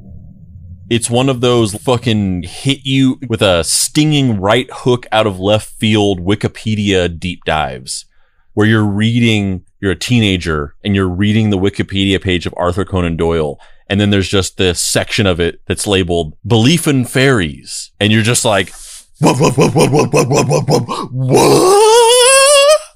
[0.90, 5.72] It's one of those fucking hit you with a stinging right hook out of left
[5.72, 8.04] field Wikipedia deep dives
[8.52, 13.16] where you're reading, you're a teenager and you're reading the Wikipedia page of Arthur Conan
[13.16, 13.58] Doyle
[13.92, 17.92] and then there's just this section of it that's labeled belief in fairies.
[18.00, 18.72] And you're just like,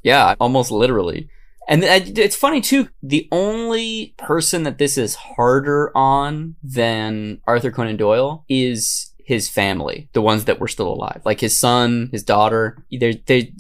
[0.03, 1.29] Yeah, almost literally.
[1.69, 7.97] And it's funny too, the only person that this is harder on than Arthur Conan
[7.97, 12.79] Doyle is his family, the ones that were still alive, like his son, his daughter.
[12.93, 13.53] They, they,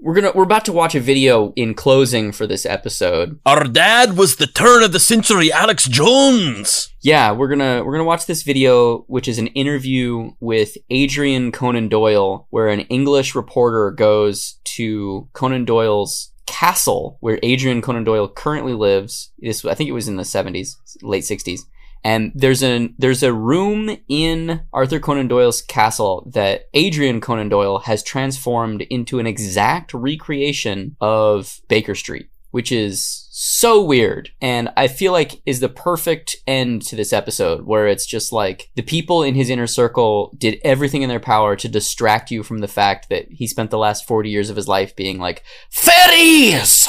[0.00, 3.38] we're gonna we're about to watch a video in closing for this episode.
[3.44, 6.92] Our dad was the turn of the century Alex Jones.
[7.02, 11.88] Yeah, we're gonna we're gonna watch this video, which is an interview with Adrian Conan
[11.88, 18.72] Doyle, where an English reporter goes to Conan Doyle's castle, where Adrian Conan Doyle currently
[18.72, 19.30] lives.
[19.38, 21.66] This I think it was in the seventies, late sixties,
[22.02, 27.80] And there's an there's a room in Arthur Conan Doyle's castle that Adrian Conan Doyle
[27.80, 34.30] has transformed into an exact recreation of Baker Street, which is so weird.
[34.40, 38.70] And I feel like is the perfect end to this episode where it's just like
[38.74, 42.58] the people in his inner circle did everything in their power to distract you from
[42.58, 46.88] the fact that he spent the last 40 years of his life being like fairies!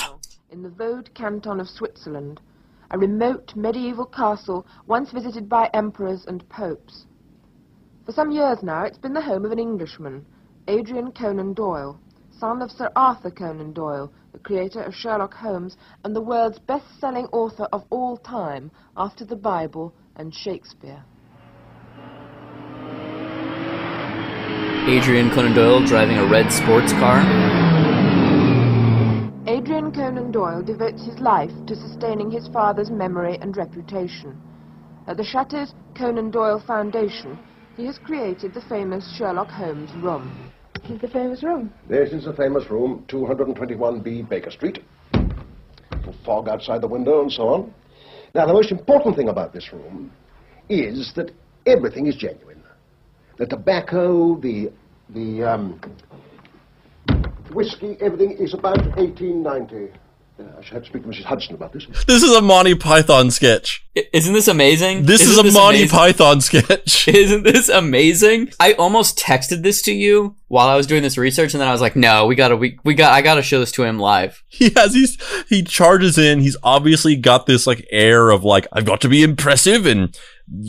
[0.49, 2.41] In the Vaud canton of Switzerland,
[2.91, 7.05] a remote medieval castle once visited by emperors and popes.
[8.05, 10.25] For some years now, it's been the home of an Englishman,
[10.67, 11.99] Adrian Conan Doyle,
[12.37, 17.27] son of Sir Arthur Conan Doyle, the creator of Sherlock Holmes and the world's best-selling
[17.27, 21.03] author of all time after the Bible and Shakespeare.
[24.87, 27.60] Adrian Conan Doyle driving a red sports car.
[29.47, 34.39] Adrian Conan Doyle devotes his life to sustaining his father's memory and reputation.
[35.07, 37.39] At the Shattered Conan Doyle Foundation,
[37.75, 40.31] he has created the famous Sherlock Holmes room.
[40.83, 41.73] This is the famous room.
[41.89, 44.83] This is the famous room, 221B Baker Street.
[45.13, 47.73] Little fog outside the window and so on.
[48.35, 50.11] Now, the most important thing about this room
[50.69, 51.31] is that
[51.65, 52.61] everything is genuine.
[53.39, 54.71] The tobacco, the,
[55.09, 55.79] the um,
[57.53, 59.91] whiskey, everything is about 1890.
[60.39, 61.23] Uh, I should have to speak to Mrs.
[61.25, 61.85] Hudson about this.
[62.07, 63.85] This is a Monty Python sketch.
[63.95, 65.05] I- Isn't this amazing?
[65.05, 65.97] This Isn't is a Monty amazing?
[65.97, 67.07] Python sketch.
[67.07, 68.49] Isn't this amazing?
[68.59, 71.71] I almost texted this to you while I was doing this research, and then I
[71.73, 74.41] was like, "No, we gotta, we, we got, I gotta show this to him live."
[74.47, 76.39] He has he's he charges in.
[76.39, 80.17] He's obviously got this like air of like I've got to be impressive and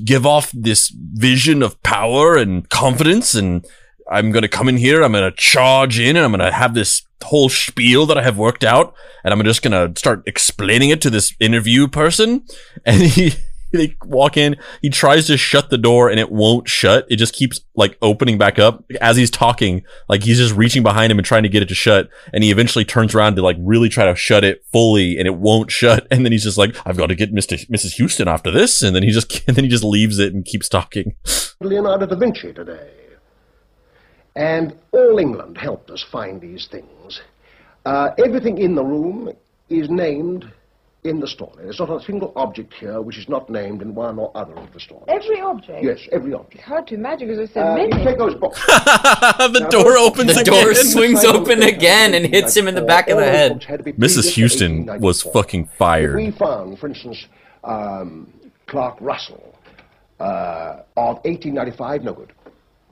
[0.05, 3.65] give off this vision of power and confidence and
[4.13, 6.53] I'm going to come in here, I'm going to charge in and I'm going to
[6.53, 8.95] have this whole spiel that I have worked out
[9.25, 12.45] and I'm just going to start explaining it to this interview person
[12.85, 13.33] and he
[13.73, 17.07] they walk in, he tries to shut the door and it won't shut.
[17.09, 19.83] It just keeps like opening back up as he's talking.
[20.09, 22.09] Like he's just reaching behind him and trying to get it to shut.
[22.33, 25.37] And he eventually turns around to like really try to shut it fully and it
[25.37, 26.07] won't shut.
[26.13, 27.67] And then he's just like, I've got to get Mr.
[27.69, 27.99] Mrs.
[27.99, 28.83] Hudson after this.
[28.83, 31.17] And then he just, and then he just leaves it and keeps talking.
[31.61, 33.02] Leonardo da Vinci today.
[34.37, 37.21] And all England helped us find these things.
[37.85, 39.31] Uh, everything in the room
[39.69, 40.51] is named
[41.05, 41.65] in the story.
[41.65, 44.73] There's not a single object here which is not named in one or other of
[44.73, 45.05] the stories.
[45.09, 45.83] Every object.
[45.83, 46.55] Yes, every object.
[46.55, 48.05] It's hard to imagine because there's so Uh, you many.
[48.05, 48.65] take those books.
[48.67, 50.65] the door opens The again.
[50.65, 53.61] door swings open again and hits him in the back of the head.
[53.99, 54.41] Mrs.
[54.41, 56.15] Hudson was fucking If fired.
[56.17, 57.27] we found, for instance,
[57.65, 58.33] um,
[58.69, 59.59] Clark Russell
[60.21, 62.33] uh, of 1895, no good.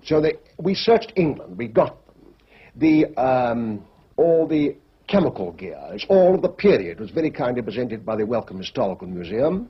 [0.05, 2.35] So they, we searched England, we got them.
[2.77, 3.85] The, um,
[4.17, 4.77] all the
[5.09, 9.69] chemical gears, all of the period was very kindly presented by the Wellcome Historical Museum.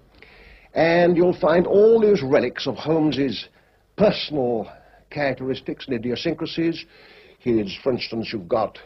[0.74, 3.48] And you'll find all those relics of Holmes's
[3.96, 4.70] personal
[5.10, 6.84] characteristics and idiosyncrasies.
[7.38, 8.78] His, for instance, you've got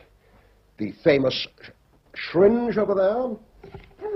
[0.78, 1.46] the famous
[2.32, 3.36] syringe over there.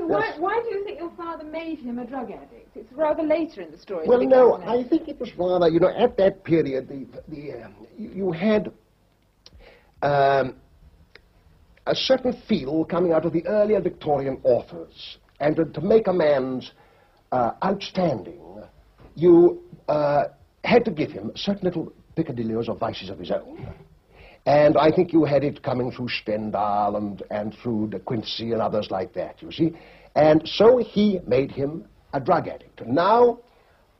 [0.08, 2.76] Why, why do you think your father made him a drug addict?
[2.76, 4.08] It's rather later in the story.
[4.08, 7.74] Well, no, I think it was rather, you know, at that period, the, the, um,
[7.96, 8.72] you, you had
[10.02, 10.56] um,
[11.86, 15.18] a certain feel coming out of the earlier Victorian authors.
[15.40, 16.72] And to, to make a man's
[17.32, 18.40] uh, outstanding,
[19.14, 20.24] you uh,
[20.64, 23.66] had to give him certain little peccadilloes or vices of his own.
[24.46, 28.62] And I think you had it coming through Stendhal and, and through De Quincey and
[28.62, 29.74] others like that, you see.
[30.18, 32.84] And so he made him a drug addict.
[32.84, 33.38] Now,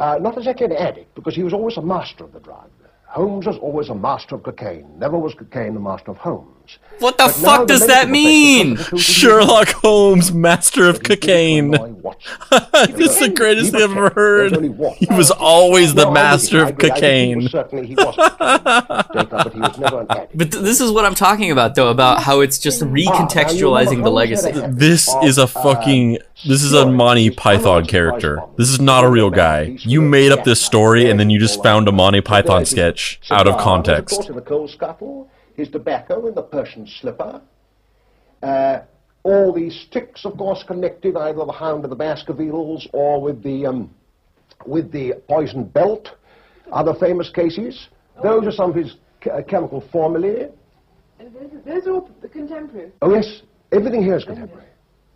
[0.00, 2.70] uh, not exactly an addict, because he was always a master of the drug.
[3.06, 4.98] Holmes was always a master of cocaine.
[4.98, 6.57] Never was cocaine the master of Holmes.
[7.00, 8.74] What the But fuck does medical that mean?
[8.74, 11.72] profession comes to Sherlock Holmes, master of cocaine.
[11.72, 12.14] Illinois
[12.90, 14.50] this is the greatest thing I've ever heard.
[14.50, 14.94] There's only one.
[14.96, 16.90] He was always the master of I agree.
[16.90, 17.38] I think he cocaine.
[17.42, 20.36] was certainly he was cocaine, but he was never an addict.
[20.38, 24.10] But th- this is what I'm talking about, though, about how it's just recontextualizing the
[24.10, 24.50] legacy.
[24.68, 26.18] This is a fucking.
[26.46, 28.40] This is a Monty Python character.
[28.56, 29.76] This is not a real guy.
[29.80, 33.46] You made up this story and then you just found a Monty Python sketch out
[33.46, 34.28] Of context.
[35.58, 37.40] Course, in the coal scuttle, his tobacco in the Persian slipper.
[38.42, 38.80] Uh,
[39.24, 43.42] all these sticks, of course, connected either with the hound of the Baskervilles or with
[43.42, 43.90] the um,
[44.66, 46.16] with the poison belt.
[46.72, 47.88] Other famous cases.
[48.22, 48.96] Those are some of his
[49.30, 50.50] uh, chemical formulae.
[51.18, 52.92] Those, those are all the contemporary.
[53.00, 53.42] Oh yes,
[53.72, 54.66] everything here is contemporary.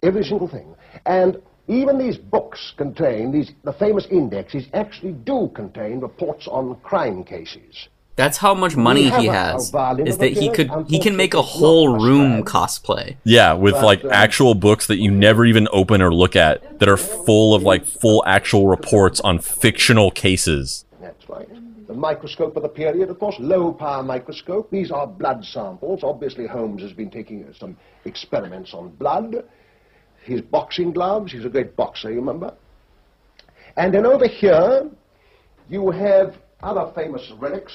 [0.03, 0.75] Every single thing.
[1.05, 7.25] And even these books contain, these, the famous indexes actually do contain reports on crime
[7.25, 7.89] cases.
[8.15, 9.73] That's how much money he has.
[10.05, 13.17] Is that he could he can make a whole room cosplay.
[13.25, 16.89] Yeah, with like um, actual books that you never even open or look at that
[16.89, 20.85] are full of like full actual reports on fictional cases.
[21.01, 21.49] That's right.
[21.87, 24.71] The microscope of the period, of course, low power microscope.
[24.71, 26.03] These are blood samples.
[26.03, 29.45] Obviously, Holmes has been taking uh, some experiments on blood.
[30.23, 32.55] His boxing gloves, he's a great boxer, you remember?
[33.77, 34.89] And then over here,
[35.69, 37.73] you have other famous relics.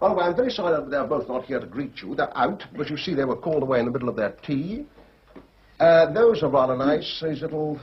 [0.00, 2.14] By the way, I'm very sorry that they're both not here to greet you.
[2.14, 4.86] They're out, but you see they were called away in the middle of their tea.
[5.80, 7.80] Uh, those are rather nice, these little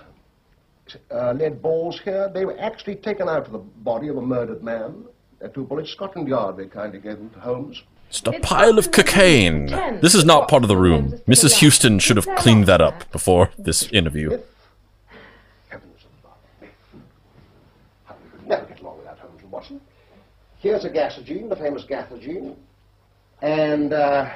[1.11, 2.29] uh, lead balls here.
[2.33, 5.05] They were actually taken out of the body of a murdered man.
[5.39, 5.91] They're two bullets.
[5.91, 7.83] Scotland Yard, they kindly gave them to Holmes.
[8.09, 9.65] Just a pile of cocaine.
[10.01, 11.19] This is not part of the room.
[11.27, 11.59] Mrs.
[11.59, 14.39] Hudson should have cleaned that up before this interview.
[15.69, 16.37] Heavens above.
[18.05, 19.81] How we could never get along without Holmes and Watson.
[20.65, 22.55] Here's a gasogene, the famous gasogene.
[23.43, 24.31] And uh,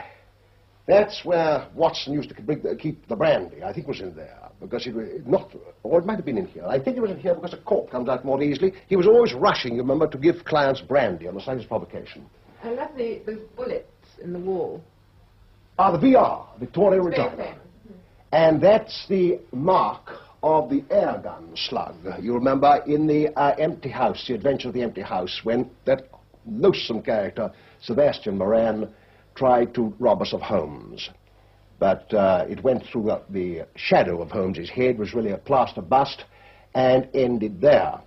[0.86, 3.64] that's where Watson used to bring the, keep the brandy.
[3.64, 4.38] I think it was in there.
[4.62, 5.52] Because it was not,
[5.82, 6.68] or it might have been in here.
[6.68, 8.74] I think it was in here because the cork comes out more easily.
[8.88, 12.24] He was always rushing, you remember, to give clients brandy on the slightest provocation.
[12.64, 13.88] I love the, those bullets
[14.22, 14.84] in the wall.
[15.80, 17.58] Ah, the VR, Victoria famous.
[18.34, 20.12] And that's the mark
[20.44, 21.96] of the air gun slug.
[22.22, 26.08] You remember in the uh, empty house, the adventure of the empty house, when that
[26.52, 28.90] loathsome character, Sebastian Moran,
[29.36, 31.10] tried to rob us of Holmes.
[31.80, 35.82] But uh, it went through the, the shadow of Holmes's head, was really a plaster
[35.82, 36.26] bust,
[36.76, 38.02] and ended there.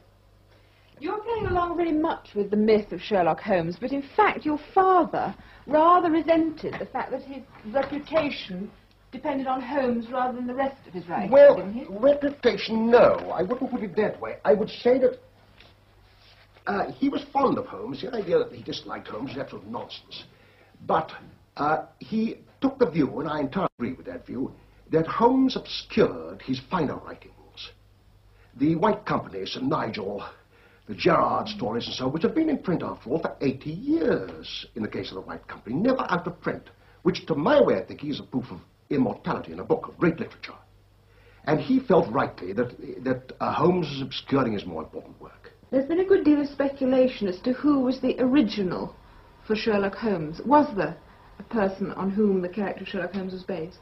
[1.01, 4.61] You're playing along very much with the myth of Sherlock Holmes, but in fact your
[4.73, 5.35] father
[5.67, 8.71] rather resented the fact that his reputation
[9.11, 11.57] depended on Holmes rather than the rest of his writing, Well,
[11.91, 13.33] reputation, no.
[13.35, 14.37] I wouldn't put it that way.
[14.45, 15.19] I would say that
[16.67, 18.01] uh, he was fond of Holmes.
[18.01, 20.25] The idea that he disliked Holmes is absolute nonsense.
[20.87, 21.13] But
[21.57, 24.53] uh, he took the view, and I entirely agree with that view,
[24.91, 27.33] that Holmes obscured his finer writings.
[28.57, 30.25] The White Company, Sir Nigel,
[30.87, 34.67] the Gerard stories and so which have been in print, after all, for 80 years
[34.75, 36.69] in the case of the White Company, never out of print,
[37.03, 38.61] which, to my way of thinking, is a proof of
[38.91, 40.55] immortality in a book of great literature.
[41.45, 45.17] And he felt rightly that, that uh, Holmes is obscuring his more important.
[45.73, 48.95] There's been a good deal of speculation as to who was the original
[49.47, 50.39] for Sherlock Holmes.
[50.45, 50.99] Was there
[51.39, 53.79] a person on whom the character of Sherlock Holmes was based?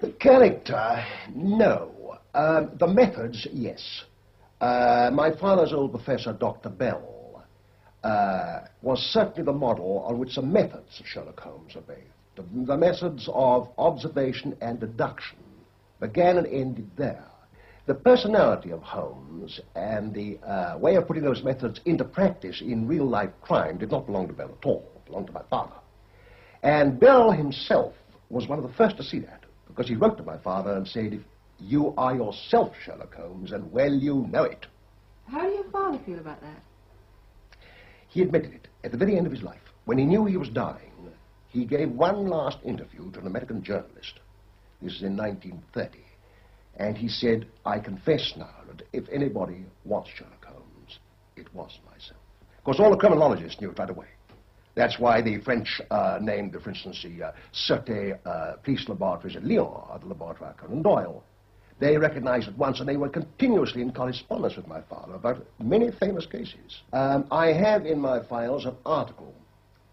[0.00, 2.18] The character, no.
[2.34, 4.02] Um, the methods, yes.
[4.60, 6.68] Uh, my father's old professor, Dr.
[6.68, 7.44] Bell,
[8.02, 12.00] uh, was certainly the model on which the methods of Sherlock Holmes are based.
[12.34, 15.38] The, the methods of observation and deduction
[16.00, 17.29] began and ended there.
[17.90, 22.86] The personality of Holmes and the uh, way of putting those methods into practice in
[22.86, 24.88] real life crime did not belong to Bell at all.
[24.94, 25.74] It belonged to my father.
[26.62, 27.94] And Bell himself
[28.28, 30.86] was one of the first to see that, because he wrote to my father and
[30.86, 31.20] said, if
[31.58, 34.66] you are yourself Sherlock Holmes, and well you know it.
[35.26, 36.62] How did your father feel about that?
[38.06, 39.72] He admitted it at the very end of his life.
[39.86, 40.92] When he knew he was dying,
[41.48, 44.20] he gave one last interview to an American journalist.
[44.80, 45.98] This is in 1930.
[46.76, 50.98] And he said, I confess now that if anybody was Sherlock Holmes,
[51.36, 52.20] it was myself.
[52.58, 54.06] Of course, all the criminologists knew it right away.
[54.74, 59.44] That's why the French uh, named, for instance, the uh, Sûreté uh, Police Laboratories at
[59.44, 61.24] Lyon, the laboratory of Conan Doyle.
[61.80, 65.90] They recognized at once, and they were continuously in correspondence with my father about many
[65.90, 66.82] famous cases.
[66.92, 69.34] Um, I have in my files an article,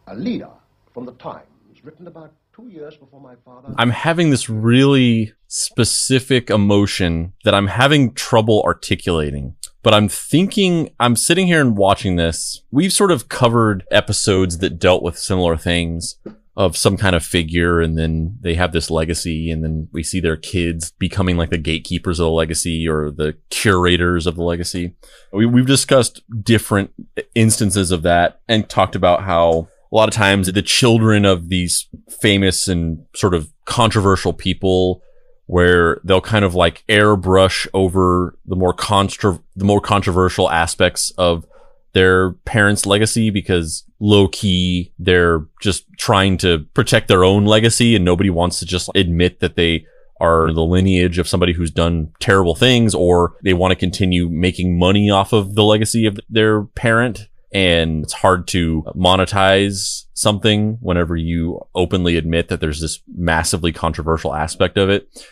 [0.07, 0.51] a leader
[0.93, 1.45] from the Times,
[1.83, 3.73] written about two years before my father.
[3.77, 9.55] I'm having this really specific emotion that I'm having trouble articulating.
[9.83, 12.63] But I'm thinking, I'm sitting here and watching this.
[12.71, 16.15] We've sort of covered episodes that dealt with similar things
[16.57, 20.19] of some kind of figure, and then they have this legacy, and then we see
[20.19, 24.95] their kids becoming like the gatekeepers of the legacy or the curators of the legacy.
[25.31, 26.91] We, we've discussed different
[27.35, 31.87] instances of that and talked about how a lot of times the children of these
[32.09, 35.01] famous and sort of controversial people
[35.45, 41.45] where they'll kind of like airbrush over the more contro- the more controversial aspects of
[41.93, 48.05] their parents' legacy because low key they're just trying to protect their own legacy and
[48.05, 49.85] nobody wants to just admit that they
[50.19, 54.77] are the lineage of somebody who's done terrible things or they want to continue making
[54.77, 57.27] money off of the legacy of their parent
[57.57, 64.35] and it's hard to monetize something whenever you openly admit that there's this massively controversial
[64.35, 65.25] aspect of it.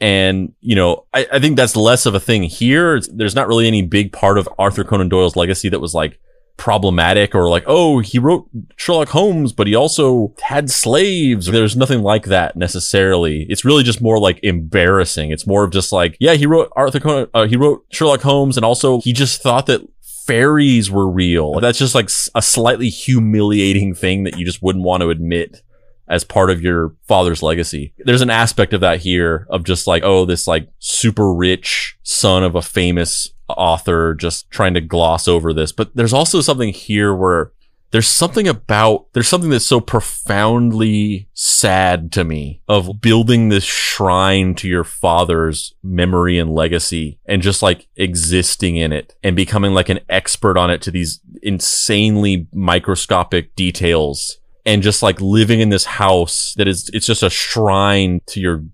[0.00, 2.94] And, you know, I, I think that's less of a thing here.
[2.94, 6.20] It's, there's not really any big part of Arthur Conan Doyle's legacy that was like
[6.56, 11.46] problematic or like, oh, he wrote Sherlock Holmes, but he also had slaves.
[11.46, 13.44] There's nothing like that necessarily.
[13.48, 15.32] It's really just more like embarrassing.
[15.32, 18.56] It's more of just like, yeah, he wrote Arthur Conan, uh, he wrote Sherlock Holmes,
[18.56, 19.80] and also he just thought that
[20.26, 21.60] fairies were real.
[21.60, 25.62] That's just like a slightly humiliating thing that you just wouldn't want to admit
[26.08, 27.94] as part of your father's legacy.
[27.98, 32.42] There's an aspect of that here of just like, oh, this like super rich son
[32.42, 35.72] of a famous author just trying to gloss over this.
[35.72, 37.52] But there's also something here where
[37.92, 44.54] there's something about, there's something that's so profoundly sad to me of building this shrine
[44.56, 49.90] to your father's memory and legacy and just like existing in it and becoming like
[49.90, 55.84] an expert on it to these insanely microscopic details and just like living in this
[55.84, 58.64] house that is it's just a shrine to your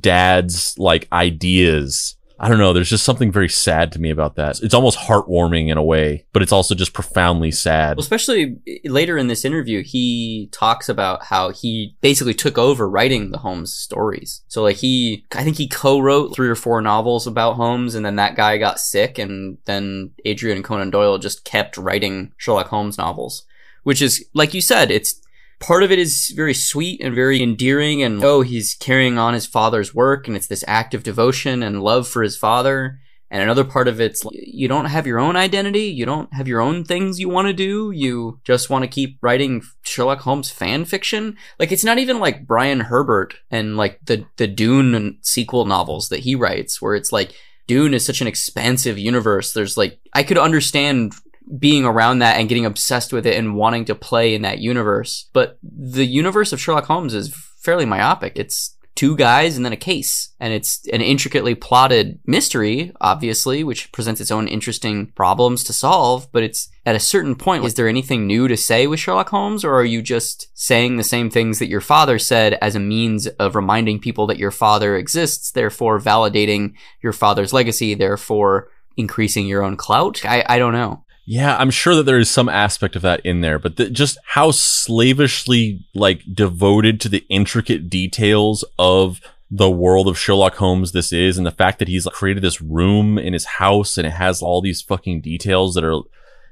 [0.00, 2.72] dad's like ideas i don't know.
[2.72, 4.60] There's just something very sad to me about that.
[4.62, 7.96] It's almost heartwarming in a way but it's also just profoundly sad.
[7.96, 12.88] Well, especially eh, later in this interview, he talks about how he basically took over
[12.88, 14.42] writing the Holmes stories.
[14.48, 18.16] So like he, I think he co-wrote three or four novels about Holmes, and then
[18.16, 22.98] that guy got sick, and then Adrian and Conan Doyle just kept writing Sherlock Holmes
[22.98, 23.44] novels,
[23.82, 25.20] which is like you said, it's
[25.60, 29.46] part of it is very sweet and very endearing, and oh, he's carrying on his
[29.46, 32.98] father's work, and it's this act of devotion and love for his father.
[33.30, 35.84] And another part of it's you don't have your own identity.
[35.84, 37.90] You don't have your own things you want to do.
[37.90, 41.36] You just want to keep writing Sherlock Holmes fan fiction.
[41.58, 46.20] Like it's not even like Brian Herbert and like the the Dune sequel novels that
[46.20, 47.34] he writes, where it's like
[47.66, 49.52] Dune is such an expansive universe.
[49.52, 51.12] There's like I could understand
[51.58, 55.28] being around that and getting obsessed with it and wanting to play in that universe.
[55.32, 58.38] But the universe of Sherlock Holmes is fairly myopic.
[58.38, 60.34] It's two guys and then a case.
[60.40, 66.26] And it's an intricately plotted mystery, obviously, which presents its own interesting problems to solve.
[66.32, 69.64] But it's at a certain point, is there anything new to say with Sherlock Holmes?
[69.64, 73.28] Or are you just saying the same things that your father said as a means
[73.28, 79.62] of reminding people that your father exists, therefore validating your father's legacy, therefore increasing your
[79.62, 80.24] own clout?
[80.24, 81.04] I, I don't know.
[81.30, 84.16] Yeah, I'm sure that there is some aspect of that in there, but the, just
[84.28, 91.12] how slavishly like devoted to the intricate details of the world of Sherlock Holmes this
[91.12, 94.40] is, and the fact that he's created this room in his house and it has
[94.40, 96.00] all these fucking details that are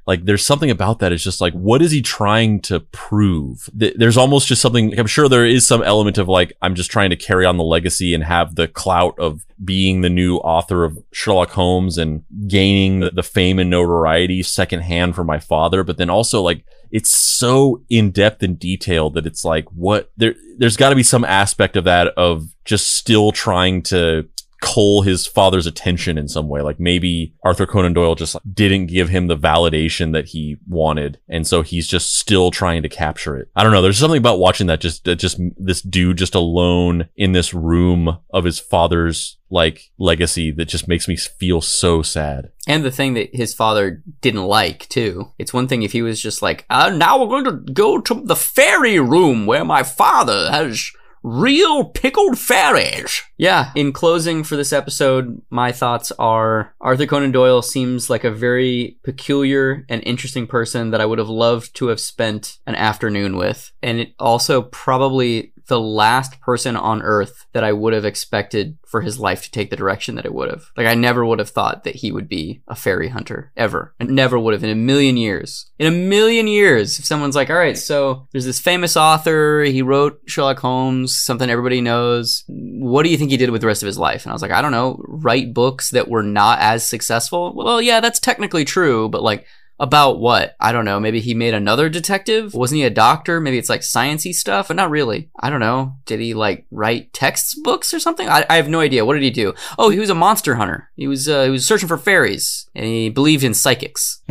[0.06, 1.10] like there's something about that.
[1.10, 3.68] It's just like, what is he trying to prove?
[3.74, 4.96] There's almost just something.
[4.98, 7.64] I'm sure there is some element of like, I'm just trying to carry on the
[7.64, 13.00] legacy and have the clout of being the new author of Sherlock Holmes and gaining
[13.00, 15.82] the, the fame and notoriety secondhand from my father.
[15.82, 20.36] But then also like, it's so in depth and detailed that it's like, what there,
[20.56, 24.28] there's got to be some aspect of that of just still trying to
[24.60, 26.60] cull his father's attention in some way.
[26.62, 31.18] Like maybe Arthur Conan Doyle just didn't give him the validation that he wanted.
[31.28, 33.48] And so he's just still trying to capture it.
[33.54, 33.82] I don't know.
[33.82, 38.18] There's something about watching that just, that just this dude just alone in this room
[38.30, 42.50] of his father's like legacy that just makes me feel so sad.
[42.66, 45.32] And the thing that his father didn't like, too.
[45.38, 48.14] It's one thing if he was just like, uh, now we're going to go to
[48.14, 50.90] the fairy room where my father has
[51.26, 53.20] real pickled fairies.
[53.36, 58.30] Yeah, in closing for this episode, my thoughts are Arthur Conan Doyle seems like a
[58.30, 63.36] very peculiar and interesting person that I would have loved to have spent an afternoon
[63.36, 63.72] with.
[63.82, 69.00] And it also probably the last person on earth that I would have expected for
[69.00, 70.64] his life to take the direction that it would have.
[70.76, 73.94] Like I never would have thought that he would be a fairy hunter ever.
[74.00, 75.70] I never would have in a million years.
[75.78, 79.82] In a million years, if someone's like, "All right, so there's this famous author, he
[79.82, 82.44] wrote Sherlock Holmes, something everybody knows.
[82.48, 84.42] What do you think he did with the rest of his life?" And I was
[84.42, 88.64] like, "I don't know, write books that were not as successful." Well, yeah, that's technically
[88.64, 89.46] true, but like
[89.78, 90.56] about what?
[90.60, 90.98] I don't know.
[91.00, 92.54] Maybe he made another detective?
[92.54, 93.40] Wasn't he a doctor?
[93.40, 95.30] Maybe it's like sciency stuff, but not really.
[95.38, 95.96] I don't know.
[96.06, 98.28] Did he like write textbooks or something?
[98.28, 99.04] I, I have no idea.
[99.04, 99.54] What did he do?
[99.78, 100.90] Oh, he was a monster hunter.
[100.96, 104.22] He was uh, he was searching for fairies, and he believed in psychics.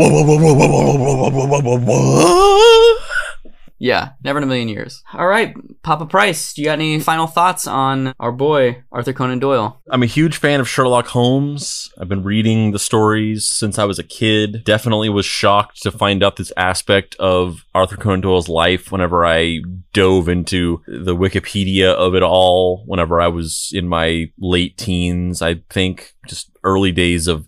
[3.86, 5.04] Yeah, never in a million years.
[5.14, 5.54] All right,
[5.84, 9.80] Papa Price, do you got any final thoughts on our boy Arthur Conan Doyle?
[9.92, 11.92] I'm a huge fan of Sherlock Holmes.
[12.02, 14.64] I've been reading the stories since I was a kid.
[14.64, 19.60] Definitely was shocked to find out this aspect of Arthur Conan Doyle's life whenever I
[19.94, 25.62] dove into the Wikipedia of it all, whenever I was in my late teens, I
[25.70, 27.48] think, just early days of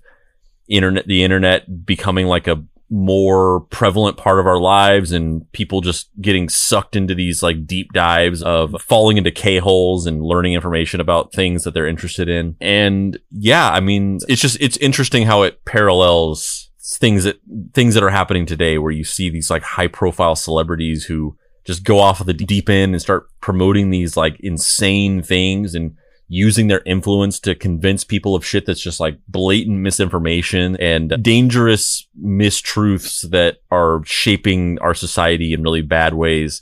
[0.67, 6.09] internet, the internet becoming like a more prevalent part of our lives and people just
[6.21, 11.33] getting sucked into these like deep dives of falling into K-holes and learning information about
[11.33, 12.55] things that they're interested in.
[12.61, 17.37] And yeah, I mean, it's just, it's interesting how it parallels things that
[17.73, 21.83] things that are happening today where you see these like high profile celebrities who just
[21.83, 25.97] go off of the deep end and start promoting these like insane things and
[26.27, 32.07] using their influence to convince people of shit that's just like blatant misinformation and dangerous
[32.21, 36.61] mistruths that are shaping our society in really bad ways.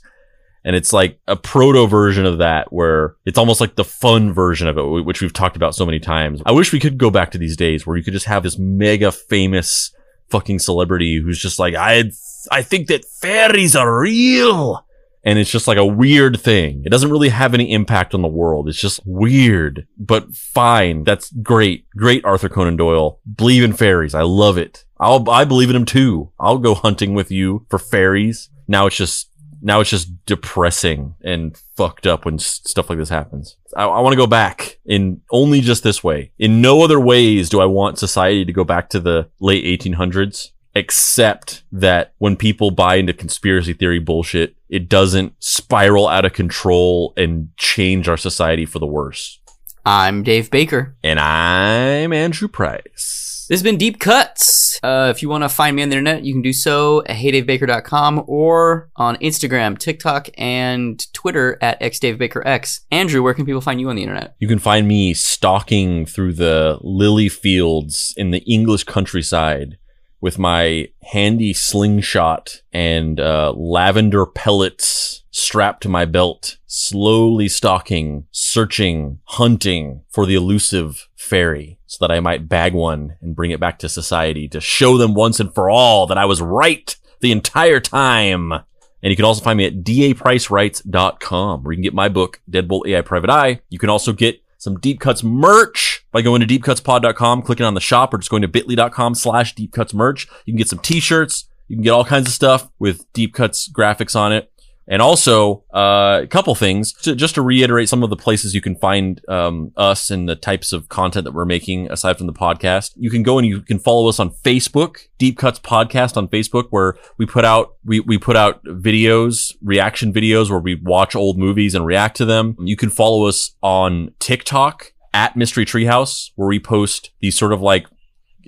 [0.64, 4.68] And it's like a proto version of that where it's almost like the fun version
[4.68, 6.42] of it, which we've talked about so many times.
[6.46, 8.58] I wish we could go back to these days where you could just have this
[8.58, 9.92] mega famous
[10.28, 12.10] fucking celebrity who's just like, I,
[12.50, 14.85] I think that fairies are real
[15.26, 16.84] and it's just like a weird thing.
[16.86, 18.68] It doesn't really have any impact on the world.
[18.68, 21.02] It's just weird, but fine.
[21.02, 21.90] That's great.
[21.90, 23.20] Great Arthur Conan Doyle.
[23.34, 24.14] Believe in fairies.
[24.14, 24.84] I love it.
[25.00, 26.30] I'll, I believe in them too.
[26.38, 28.50] I'll go hunting with you for fairies.
[28.68, 29.28] Now it's just,
[29.60, 33.56] now it's just depressing and fucked up when stuff like this happens.
[33.76, 36.30] I, I want to go back in only just this way.
[36.38, 40.50] In no other ways do I want society to go back to the late 1800s
[40.76, 47.14] except that when people buy into conspiracy theory bullshit, it doesn't spiral out of control
[47.16, 49.40] and change our society for the worse.
[49.86, 50.94] I'm Dave Baker.
[51.02, 53.46] And I'm Andrew Price.
[53.48, 54.78] This has been Deep Cuts.
[54.82, 57.16] Uh, if you want to find me on the internet, you can do so at
[57.16, 62.80] heydavebaker.com or on Instagram, TikTok, and Twitter at xdavebakerx.
[62.90, 64.34] Andrew, where can people find you on the internet?
[64.40, 69.78] You can find me stalking through the lily fields in the English countryside
[70.20, 79.18] with my handy slingshot and uh, lavender pellets strapped to my belt, slowly stalking, searching,
[79.24, 83.78] hunting for the elusive fairy so that I might bag one and bring it back
[83.80, 87.80] to society to show them once and for all that I was right the entire
[87.80, 88.52] time.
[88.52, 92.88] And you can also find me at dapricewrites.com where you can get my book, Deadbolt
[92.88, 93.60] AI Private Eye.
[93.68, 97.80] You can also get some Deep Cuts merch by going to deepcutspod.com, clicking on the
[97.80, 100.26] shop, or just going to bit.ly.com slash deepcutsmerch.
[100.44, 101.44] You can get some t-shirts.
[101.68, 104.50] You can get all kinds of stuff with Deep Cuts graphics on it.
[104.88, 108.60] And also, uh, a couple things to, just to reiterate some of the places you
[108.60, 112.32] can find um, us and the types of content that we're making aside from the
[112.32, 112.92] podcast.
[112.96, 116.68] You can go and you can follow us on Facebook, Deep Cuts Podcast on Facebook,
[116.70, 121.36] where we put out we we put out videos, reaction videos where we watch old
[121.36, 122.56] movies and react to them.
[122.60, 127.60] You can follow us on TikTok at Mystery Treehouse, where we post these sort of
[127.60, 127.86] like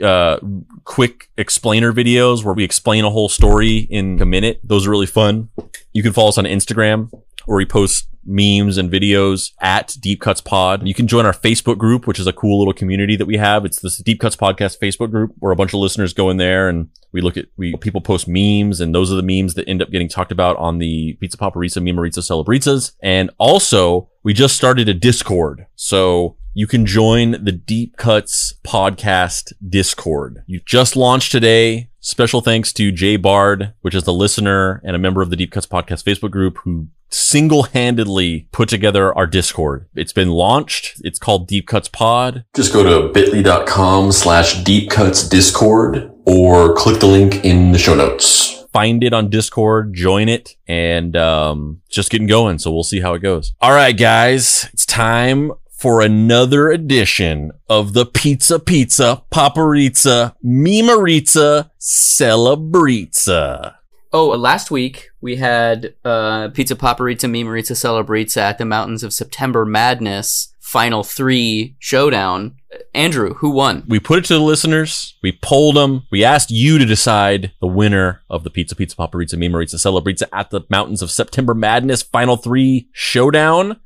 [0.03, 0.39] uh,
[0.85, 4.61] quick explainer videos where we explain a whole story in a minute.
[4.65, 5.49] Those are really fun.
[5.93, 7.11] You can follow us on Instagram
[7.47, 10.87] where we post memes and videos at Deep Cuts Pod.
[10.87, 13.65] You can join our Facebook group, which is a cool little community that we have.
[13.65, 16.69] It's this Deep Cuts Podcast Facebook group where a bunch of listeners go in there
[16.69, 19.81] and we look at we people post memes and those are the memes that end
[19.81, 22.93] up getting talked about on the Pizza Paparizza Memorizza Celebrizzas.
[23.03, 25.67] And also we just started a Discord.
[25.75, 30.43] So you can join the Deep Cuts podcast Discord.
[30.47, 31.91] You just launched today.
[32.01, 35.53] Special thanks to Jay Bard, which is the listener and a member of the Deep
[35.53, 39.87] Cuts podcast Facebook group who single-handedly put together our Discord.
[39.95, 41.01] It's been launched.
[41.05, 42.45] It's called Deep Cuts Pod.
[42.55, 47.95] Just go to bit.ly.com slash deep cuts discord or click the link in the show
[47.95, 48.65] notes.
[48.73, 52.59] Find it on Discord, join it, and um, just getting going.
[52.59, 53.55] So we'll see how it goes.
[53.61, 63.75] All right, guys, it's time for another edition of the Pizza Pizza Paparizza Mimarizza Celebrizza.
[64.13, 69.65] Oh, last week we had uh, Pizza Paparizza Mimarizza Celebrizza at the Mountains of September
[69.65, 72.57] Madness Final Three Showdown.
[72.93, 73.85] Andrew, who won?
[73.87, 75.15] We put it to the listeners.
[75.23, 76.03] We polled them.
[76.11, 80.51] We asked you to decide the winner of the Pizza Pizza Paparizza Mimarizza Celebrizza at
[80.51, 83.79] the Mountains of September Madness Final Three Showdown.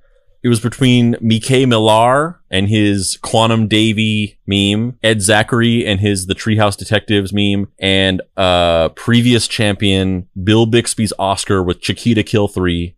[0.43, 6.35] It was between Mike Millar and his Quantum Davy meme, Ed Zachary and his The
[6.35, 12.97] Treehouse Detectives meme, and uh previous champion Bill Bixby's Oscar with Chiquita Kill 3.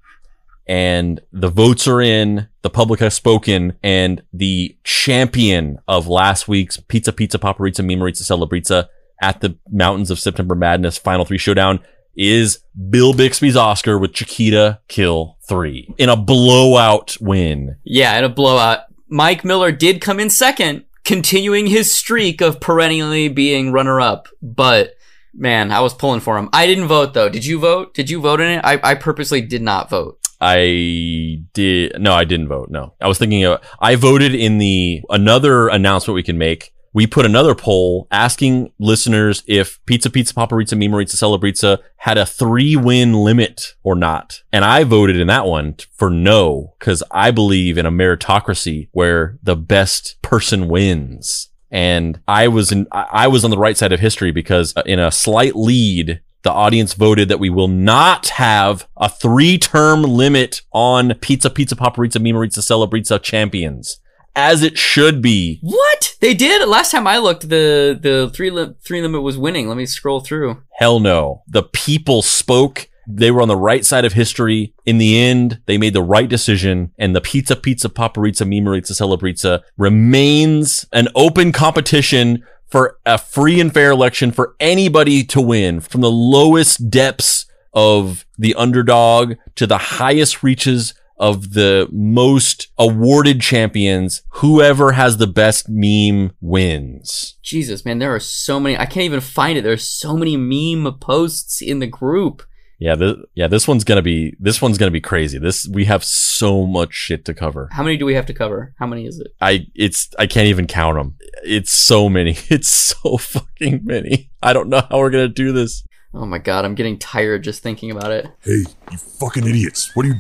[0.67, 6.79] And the votes are in, the public has spoken, and the champion of last week's
[6.79, 8.89] Pizza Pizza Paparizza Mimarizza Celebrizza
[9.21, 11.81] at the Mountains of September Madness Final Three Showdown
[12.17, 12.61] is
[12.91, 17.77] Bill Bixby's Oscar with Chiquita Kill 3 in a blowout win.
[17.85, 18.81] Yeah, in a blowout.
[19.09, 24.29] Mike Miller did come in second, continuing his streak of perennially being runner up.
[24.43, 24.95] But
[25.33, 26.49] man, I was pulling for him.
[26.53, 27.29] I didn't vote though.
[27.29, 27.95] Did you vote?
[27.95, 28.61] Did you vote in it?
[28.65, 30.19] I, I purposely did not vote.
[30.41, 32.71] I did no, I didn't vote.
[32.71, 32.95] No.
[33.01, 36.73] I was thinking of I voted in the another announcement we can make.
[36.95, 42.77] We put another poll asking listeners if Pizza Pizza Paparizza Mimarizza Celebrizza had a three
[42.77, 44.43] win limit or not.
[44.53, 49.39] And I voted in that one for no, because I believe in a meritocracy where
[49.43, 51.51] the best person wins.
[51.71, 54.99] and I was in I was on the right side of history because uh, in
[54.99, 56.21] a slight lead.
[56.43, 62.21] The audience voted that we will not have a three-term limit on Pizza Pizza Paparizza
[62.21, 63.99] Mimarizza Celebrizza champions,
[64.37, 65.59] as it should be.
[65.63, 69.69] What they did last time I looked, the the three li- three limit was winning.
[69.69, 70.63] Let me scroll through.
[70.79, 71.43] Hell no.
[71.47, 72.89] The people spoke.
[73.07, 74.73] They were on the right side of history.
[74.87, 79.61] In the end, they made the right decision, and the Pizza Pizza Paparizza Mimarizza Celebrizza
[79.77, 86.01] remains an open competition for a free and fair election for anybody to win from
[86.01, 94.23] the lowest depths of the underdog to the highest reaches of the most awarded champions.
[94.31, 97.37] Whoever has the best meme wins.
[97.43, 98.77] Jesus, man, there are so many.
[98.77, 99.63] I can't even find it.
[99.63, 102.43] There's so many meme posts in the group.
[102.79, 105.39] Yeah, th- yeah, this one's gonna be this one's gonna be crazy.
[105.39, 107.69] This we have so much shit to cover.
[107.71, 108.75] How many do we have to cover?
[108.79, 109.29] How many is it?
[109.41, 111.17] I it's I can't even count them.
[111.45, 112.37] It's so many.
[112.51, 114.31] It's so fucking many.
[114.43, 115.85] I don't know how we're gonna do this.
[116.13, 118.27] Oh my god, I'm getting tired just thinking about it.
[118.43, 119.95] Hey, you fucking idiots.
[119.97, 120.15] What are you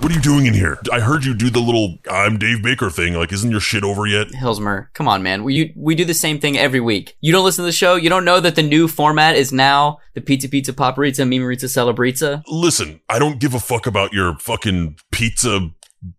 [0.00, 0.78] what are you doing in here?
[0.92, 3.14] I heard you do the little I'm Dave Baker thing.
[3.14, 4.28] Like, isn't your shit over yet?
[4.28, 5.44] Hilsmer, come on, man.
[5.44, 7.16] We you, we do the same thing every week.
[7.20, 7.96] You don't listen to the show.
[7.96, 12.42] You don't know that the new format is now the Pizza Pizza Paparizza Mimarizza Celebrizza.
[12.48, 15.68] Listen, I don't give a fuck about your fucking pizza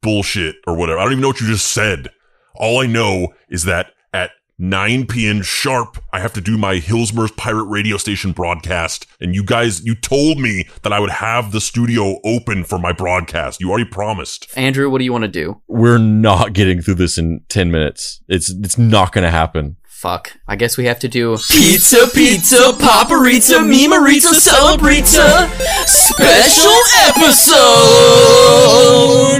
[0.01, 0.99] bullshit or whatever.
[0.99, 2.09] I don't even know what you just said.
[2.55, 4.31] All I know is that at
[4.61, 5.41] 9 p.m.
[5.41, 9.07] sharp, I have to do my Hillsmer's pirate radio station broadcast.
[9.21, 12.91] And you guys, you told me that I would have the studio open for my
[12.91, 13.61] broadcast.
[13.61, 14.47] You already promised.
[14.57, 15.61] Andrew, what do you want to do?
[15.67, 18.21] We're not getting through this in ten minutes.
[18.27, 19.77] It's it's not gonna happen.
[19.87, 20.33] Fuck.
[20.47, 25.49] I guess we have to do Pizza Pizza Paparizza Mimarizza celebrita,
[25.85, 26.81] Special